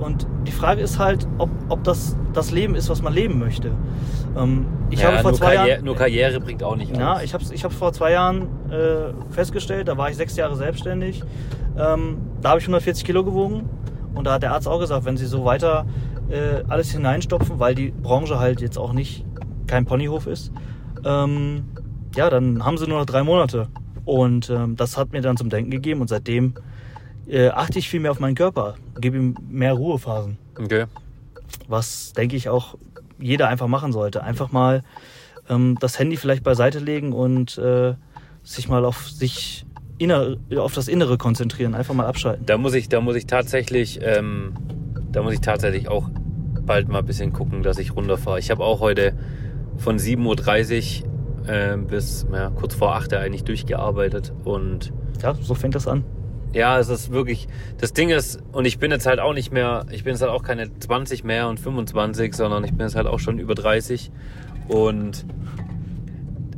Und 0.00 0.26
die 0.46 0.52
Frage 0.52 0.80
ist 0.80 0.98
halt, 0.98 1.26
ob, 1.38 1.50
ob 1.68 1.84
das 1.84 2.16
das 2.32 2.50
Leben 2.50 2.74
ist, 2.74 2.88
was 2.88 3.02
man 3.02 3.12
leben 3.12 3.38
möchte. 3.38 3.72
Ähm, 4.36 4.66
ich 4.90 5.00
ja, 5.00 5.08
habe 5.08 5.18
vor 5.18 5.30
nur, 5.30 5.38
zwei 5.38 5.54
Karriere, 5.54 5.68
Jahren. 5.68 5.84
nur 5.84 5.96
Karriere 5.96 6.40
bringt 6.40 6.62
auch 6.62 6.76
nicht 6.76 6.96
Ja, 6.96 7.20
ich 7.22 7.34
habe 7.34 7.44
ich 7.50 7.64
hab's 7.64 7.76
vor 7.76 7.92
zwei 7.92 8.12
Jahren 8.12 8.48
äh, 8.70 9.32
festgestellt, 9.32 9.88
da 9.88 9.96
war 9.96 10.10
ich 10.10 10.16
sechs 10.16 10.36
Jahre 10.36 10.56
selbstständig. 10.56 11.22
Ähm, 11.78 12.18
da 12.42 12.50
habe 12.50 12.60
ich 12.60 12.64
140 12.64 13.04
Kilo 13.04 13.24
gewogen 13.24 13.68
und 14.14 14.26
da 14.26 14.34
hat 14.34 14.42
der 14.42 14.52
Arzt 14.52 14.68
auch 14.68 14.80
gesagt, 14.80 15.04
wenn 15.04 15.16
Sie 15.16 15.26
so 15.26 15.44
weiter 15.44 15.86
äh, 16.30 16.62
alles 16.68 16.90
hineinstopfen, 16.90 17.58
weil 17.58 17.74
die 17.74 17.90
Branche 17.90 18.38
halt 18.38 18.60
jetzt 18.60 18.78
auch 18.78 18.92
nicht 18.92 19.24
kein 19.66 19.84
Ponyhof 19.84 20.26
ist, 20.26 20.52
ähm, 21.04 21.64
ja, 22.14 22.30
dann 22.30 22.64
haben 22.64 22.78
Sie 22.78 22.86
nur 22.86 22.98
noch 22.98 23.06
drei 23.06 23.22
Monate. 23.22 23.68
Und 24.04 24.50
ähm, 24.50 24.76
das 24.76 24.96
hat 24.96 25.12
mir 25.12 25.20
dann 25.20 25.36
zum 25.36 25.50
Denken 25.50 25.70
gegeben 25.70 26.00
und 26.00 26.08
seitdem 26.08 26.54
äh, 27.26 27.48
achte 27.48 27.78
ich 27.78 27.88
viel 27.88 28.00
mehr 28.00 28.12
auf 28.12 28.20
meinen 28.20 28.36
Körper, 28.36 28.76
gebe 29.00 29.16
ihm 29.16 29.34
mehr 29.48 29.72
Ruhephasen 29.72 30.38
Okay. 30.58 30.84
was 31.68 32.12
denke 32.12 32.36
ich 32.36 32.48
auch 32.48 32.76
jeder 33.18 33.48
einfach 33.48 33.66
machen 33.66 33.92
sollte. 33.92 34.22
Einfach 34.22 34.52
mal 34.52 34.82
ähm, 35.48 35.76
das 35.80 35.98
Handy 35.98 36.16
vielleicht 36.16 36.44
beiseite 36.44 36.78
legen 36.78 37.12
und 37.12 37.58
äh, 37.58 37.94
sich 38.44 38.68
mal 38.68 38.84
auf 38.84 39.08
sich 39.10 39.66
inner, 39.98 40.36
auf 40.56 40.74
das 40.74 40.88
Innere 40.88 41.18
konzentrieren, 41.18 41.74
einfach 41.74 41.94
mal 41.94 42.06
abschalten. 42.06 42.46
Da 42.46 42.58
muss 42.58 42.74
ich, 42.74 42.88
da 42.88 43.00
muss 43.00 43.16
ich 43.16 43.26
tatsächlich, 43.26 43.98
ähm, 44.02 44.52
da 45.16 45.22
muss 45.22 45.32
ich 45.32 45.40
tatsächlich 45.40 45.88
auch 45.88 46.10
bald 46.66 46.88
mal 46.90 46.98
ein 46.98 47.06
bisschen 47.06 47.32
gucken, 47.32 47.62
dass 47.62 47.78
ich 47.78 47.96
runterfahre. 47.96 48.38
Ich 48.38 48.50
habe 48.50 48.62
auch 48.62 48.80
heute 48.80 49.14
von 49.78 49.96
7.30 49.96 51.04
Uhr 51.04 51.48
äh, 51.48 51.76
bis 51.78 52.26
ja, 52.30 52.50
kurz 52.50 52.74
vor 52.74 52.94
8 52.96 53.14
Uhr 53.14 53.20
eigentlich 53.20 53.42
durchgearbeitet 53.44 54.34
und 54.44 54.92
Ja, 55.22 55.32
so 55.32 55.54
fängt 55.54 55.74
das 55.74 55.88
an. 55.88 56.04
ja, 56.52 56.78
es 56.78 56.90
ist 56.90 57.12
wirklich, 57.12 57.48
das 57.78 57.94
Ding 57.94 58.10
ist, 58.10 58.42
und 58.52 58.66
ich 58.66 58.78
bin 58.78 58.90
jetzt 58.90 59.06
halt 59.06 59.18
auch 59.18 59.32
nicht 59.32 59.52
mehr, 59.52 59.86
ich 59.90 60.04
bin 60.04 60.12
jetzt 60.12 60.20
halt 60.20 60.30
auch 60.32 60.42
keine 60.42 60.68
20 60.78 61.24
mehr 61.24 61.48
und 61.48 61.58
25, 61.60 62.34
sondern 62.34 62.62
ich 62.64 62.72
bin 62.72 62.80
jetzt 62.80 62.94
halt 62.94 63.06
auch 63.06 63.18
schon 63.18 63.38
über 63.38 63.54
30 63.54 64.12
und 64.68 65.24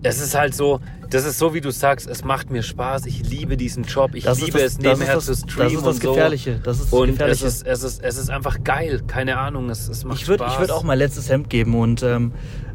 es 0.02 0.20
ist 0.20 0.36
halt 0.36 0.52
so, 0.52 0.80
das 1.10 1.24
ist 1.24 1.38
so, 1.38 1.54
wie 1.54 1.60
du 1.60 1.70
sagst, 1.70 2.06
es 2.06 2.24
macht 2.24 2.50
mir 2.50 2.62
Spaß, 2.62 3.06
ich 3.06 3.28
liebe 3.28 3.56
diesen 3.56 3.84
Job, 3.84 4.14
ich 4.14 4.24
Das 4.24 4.40
liebe 4.40 4.58
das, 4.58 4.72
es 4.72 4.78
nebenher 4.78 5.14
das, 5.14 5.26
zu 5.26 5.34
streamen 5.34 5.72
Das 5.74 5.82
ist 5.82 5.86
das 5.86 5.96
so. 5.98 6.08
Gefährliche. 6.12 6.60
Das 6.62 6.76
ist 6.80 6.92
das 6.92 6.92
Und 6.92 7.08
es 7.08 7.14
Gefährliche. 7.16 7.46
ist, 7.46 7.66
es, 7.66 7.82
ist, 7.84 8.02
es 8.04 8.18
ist 8.18 8.30
einfach 8.30 8.62
geil, 8.64 9.02
keine 9.06 9.38
Ahnung, 9.38 9.70
es, 9.70 9.88
es 9.88 10.04
macht 10.04 10.20
ich 10.20 10.28
würde 10.28 10.44
Spaß. 10.44 10.54
ich 10.54 10.60
würd 10.60 10.70
auch 10.70 10.82
mein 10.82 10.98
letztes 10.98 11.28
Hemd 11.30 11.48
geben 11.50 11.74
und 11.74 12.02
ähm, 12.02 12.32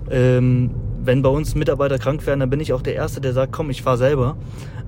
ähm, 0.09 0.71
wenn 1.03 1.21
bei 1.21 1.29
uns 1.29 1.53
Mitarbeiter 1.55 1.99
krank 1.99 2.25
werden, 2.25 2.39
dann 2.39 2.49
bin 2.49 2.59
ich 2.59 2.73
auch 2.73 2.81
der 2.81 2.95
Erste, 2.95 3.19
der 3.21 3.33
sagt, 3.33 3.51
komm, 3.51 3.69
ich 3.69 3.81
fahr 3.81 3.97
selber. 3.97 4.37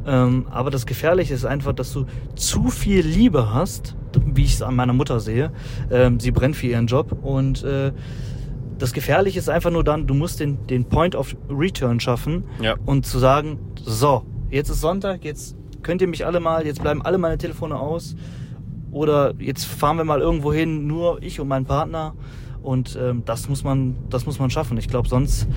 Ähm, 0.08 0.45
aber 0.51 0.69
das 0.71 0.86
Gefährliche 0.86 1.34
ist 1.34 1.45
einfach, 1.45 1.73
dass 1.73 1.91
du 1.91 2.05
zu 2.36 2.69
viel 2.69 3.01
Liebe 3.05 3.53
hast, 3.53 3.95
wie 4.25 4.43
ich 4.43 4.53
es 4.53 4.62
an 4.62 4.75
meiner 4.75 4.93
Mutter 4.93 5.19
sehe. 5.19 5.51
Ähm, 5.91 6.19
sie 6.19 6.31
brennt 6.31 6.55
für 6.55 6.67
ihren 6.67 6.88
Job 6.88 7.12
und 7.23 7.63
äh, 7.63 7.91
das 8.77 8.93
Gefährliche 8.93 9.39
ist 9.39 9.49
einfach 9.49 9.71
nur 9.71 9.83
dann, 9.83 10.07
du 10.07 10.13
musst 10.13 10.39
den, 10.39 10.65
den 10.67 10.85
Point 10.85 11.15
of 11.15 11.35
Return 11.49 11.99
schaffen 11.99 12.43
Ja. 12.61 12.75
und 12.85 13.05
zu 13.05 13.19
sagen, 13.19 13.59
so, 13.83 14.23
jetzt 14.49 14.69
ist 14.69 14.81
Sonntag, 14.81 15.23
jetzt 15.23 15.55
könnt 15.81 16.01
ihr 16.01 16.07
mich 16.07 16.25
alle 16.25 16.39
mal, 16.39 16.65
jetzt 16.65 16.81
bleiben 16.81 17.01
alle 17.01 17.17
meine 17.17 17.38
Telefone 17.38 17.79
aus 17.79 18.15
oder 18.91 19.33
jetzt 19.39 19.65
fahren 19.65 19.97
wir 19.97 20.03
mal 20.03 20.21
irgendwo 20.21 20.51
hin, 20.53 20.88
nur 20.88 21.21
ich 21.21 21.39
und 21.39 21.47
mein 21.47 21.65
Partner 21.65 22.13
und 22.63 22.97
ähm, 23.01 23.23
das 23.25 23.47
muss 23.49 23.63
man, 23.63 23.95
das 24.09 24.25
muss 24.25 24.39
man 24.39 24.49
schaffen. 24.49 24.77
Ich 24.77 24.88
glaube, 24.88 25.07
sonst, 25.07 25.47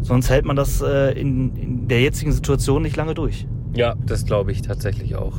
sonst 0.00 0.30
hält 0.30 0.44
man 0.46 0.56
das 0.56 0.80
äh, 0.80 1.12
in, 1.20 1.54
in 1.56 1.88
der 1.88 2.00
jetzigen 2.00 2.32
Situation 2.32 2.82
nicht 2.82 2.96
lange 2.96 3.14
durch. 3.14 3.46
Ja, 3.74 3.94
das 4.06 4.24
glaube 4.24 4.52
ich 4.52 4.62
tatsächlich 4.62 5.16
auch. 5.16 5.34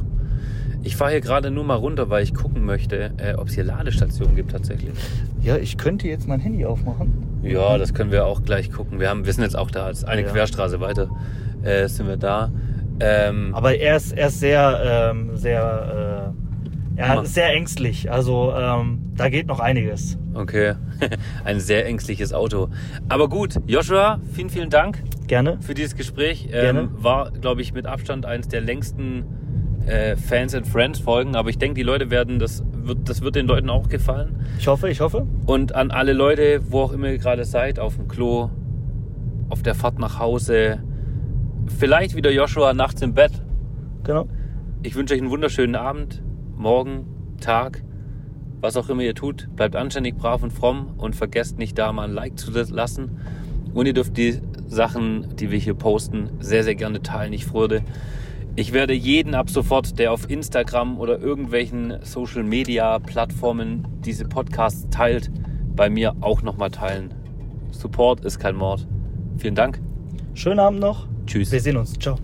Ich 0.90 0.96
fahre 0.96 1.12
hier 1.12 1.22
gerade 1.22 1.52
nur 1.52 1.64
mal 1.64 1.76
runter, 1.76 2.10
weil 2.10 2.24
ich 2.24 2.34
gucken 2.34 2.66
möchte, 2.66 3.12
äh, 3.18 3.36
ob 3.36 3.50
es 3.50 3.54
hier 3.54 3.64
Ladestationen 3.64 4.36
gibt 4.36 4.50
tatsächlich. 4.50 4.90
Ja, 5.40 5.56
ich 5.56 5.78
könnte 5.78 6.08
jetzt 6.08 6.28
mein 6.28 6.40
Handy 6.40 6.66
aufmachen. 6.66 7.14
Ja, 7.44 7.78
das 7.78 7.94
können 7.94 8.12
wir 8.12 8.26
auch 8.26 8.42
gleich 8.42 8.72
gucken. 8.72 9.00
Wir, 9.00 9.08
haben, 9.12 9.24
wir 9.24 9.32
sind 9.32 9.44
jetzt 9.44 9.56
auch 9.56 9.70
da, 9.70 9.86
als 9.86 10.04
eine 10.04 10.24
Ja. 10.24 10.30
Querstraße 10.30 10.80
weiter 10.82 11.08
äh, 11.62 11.88
sind 11.88 12.08
wir 12.08 12.18
da. 12.18 12.52
Ähm, 13.02 13.54
Aber 13.54 13.76
er 13.78 13.98
ist, 13.98 14.14
er 14.14 14.30
ist 14.30 14.40
sehr, 14.40 15.12
ähm, 15.14 15.38
sehr, 15.38 16.34
äh, 16.98 17.00
er 17.00 17.22
ist 17.22 17.36
sehr 17.36 17.54
ängstlich. 17.54 18.12
Also 18.12 18.52
ähm, 18.58 19.12
da 19.16 19.30
geht 19.30 19.46
noch 19.46 19.60
einiges. 19.60 20.18
okay, 20.34 20.74
ein 21.46 21.60
sehr 21.60 21.86
ängstliches 21.86 22.34
Auto. 22.34 22.70
Aber 23.10 23.30
gut, 23.30 23.58
Joshua, 23.68 24.20
vielen, 24.34 24.50
vielen 24.50 24.72
Dank 24.72 25.04
Gerne. 25.28 25.60
für 25.62 25.76
dieses 25.76 25.96
Gespräch. 25.96 26.48
Gerne. 26.50 26.80
Ähm, 26.80 26.90
war, 26.94 27.30
glaube 27.30 27.62
ich, 27.62 27.74
mit 27.76 27.86
Abstand 27.86 28.26
eines 28.26 28.48
der 28.48 28.62
längsten 28.62 29.24
äh, 29.86 30.16
Fans 30.16 30.56
and 30.56 30.68
Friends 30.68 31.00
Folgen. 31.00 31.36
Aber 31.36 31.50
ich 31.50 31.58
denke, 31.58 31.76
die 31.76 31.84
Leute 31.84 32.10
werden, 32.10 32.40
das 32.40 32.64
wird, 32.72 33.10
das 33.10 33.22
wird 33.22 33.36
den 33.36 33.48
Leuten 33.48 33.70
auch 33.70 33.90
gefallen. 33.90 34.46
Ich 34.58 34.68
hoffe, 34.68 34.90
ich 34.90 35.02
hoffe. 35.02 35.28
Und 35.46 35.76
an 35.76 35.92
alle 35.92 36.14
Leute, 36.14 36.62
wo 36.70 36.82
auch 36.82 36.94
immer 36.94 37.10
ihr 37.10 37.18
gerade 37.18 37.46
seid, 37.46 37.80
auf 37.80 37.96
dem 37.96 38.08
Klo, 38.08 38.50
auf 39.50 39.64
der 39.64 39.76
Fahrt 39.76 40.00
nach 40.00 40.20
Hause, 40.20 40.80
vielleicht 41.78 42.16
wieder 42.16 42.32
Joshua 42.32 42.74
nachts 42.74 43.02
im 43.02 43.14
Bett. 43.14 43.32
Genau. 44.04 44.28
Ich 44.84 44.96
wünsche 44.96 45.14
euch 45.14 45.22
einen 45.22 45.30
wunderschönen 45.30 45.76
Abend, 45.76 46.22
morgen, 46.56 47.06
Tag, 47.40 47.84
was 48.62 48.78
auch 48.78 48.90
immer 48.90 49.02
ihr 49.02 49.16
tut. 49.16 49.48
Bleibt 49.56 49.76
anständig, 49.76 50.18
brav 50.18 50.44
und 50.44 50.52
fromm 50.52 50.94
und 50.98 51.16
vergesst 51.16 51.58
nicht 51.58 51.78
da 51.78 51.92
mal 51.92 52.08
ein 52.08 52.14
Like 52.14 52.38
zu 52.38 52.52
lassen. 52.52 53.20
Und 53.74 53.86
ihr 53.86 53.94
dürft 53.94 54.18
die 54.18 54.40
Sachen, 54.68 55.36
die 55.36 55.52
wir 55.52 55.58
hier 55.58 55.74
posten, 55.74 56.30
sehr, 56.40 56.64
sehr 56.64 56.76
gerne 56.76 57.02
teilen. 57.02 57.34
Ich 57.34 57.54
würde, 57.54 57.82
ich 58.56 58.74
werde 58.74 58.94
jeden 58.94 59.36
ab 59.36 59.50
sofort, 59.50 59.98
der 60.00 60.12
auf 60.12 60.30
Instagram 60.30 61.00
oder 61.00 61.20
irgendwelchen 61.20 62.00
Social 62.04 62.44
Media 62.44 63.00
Plattformen 63.00 63.88
diese 64.04 64.26
Podcasts 64.26 64.88
teilt, 64.90 65.32
bei 65.76 65.90
mir 65.90 66.16
auch 66.22 66.42
nochmal 66.42 66.72
teilen. 66.72 67.14
Support 67.72 68.26
ist 68.26 68.40
kein 68.40 68.56
Mord. 68.56 68.88
Vielen 69.38 69.56
Dank. 69.56 69.80
Schönen 70.34 70.60
Abend 70.60 70.80
noch. 70.80 71.08
Tschüss. 71.26 71.52
Wir 71.52 71.62
sehen 71.62 71.78
uns. 71.78 71.94
Ciao. 71.94 72.18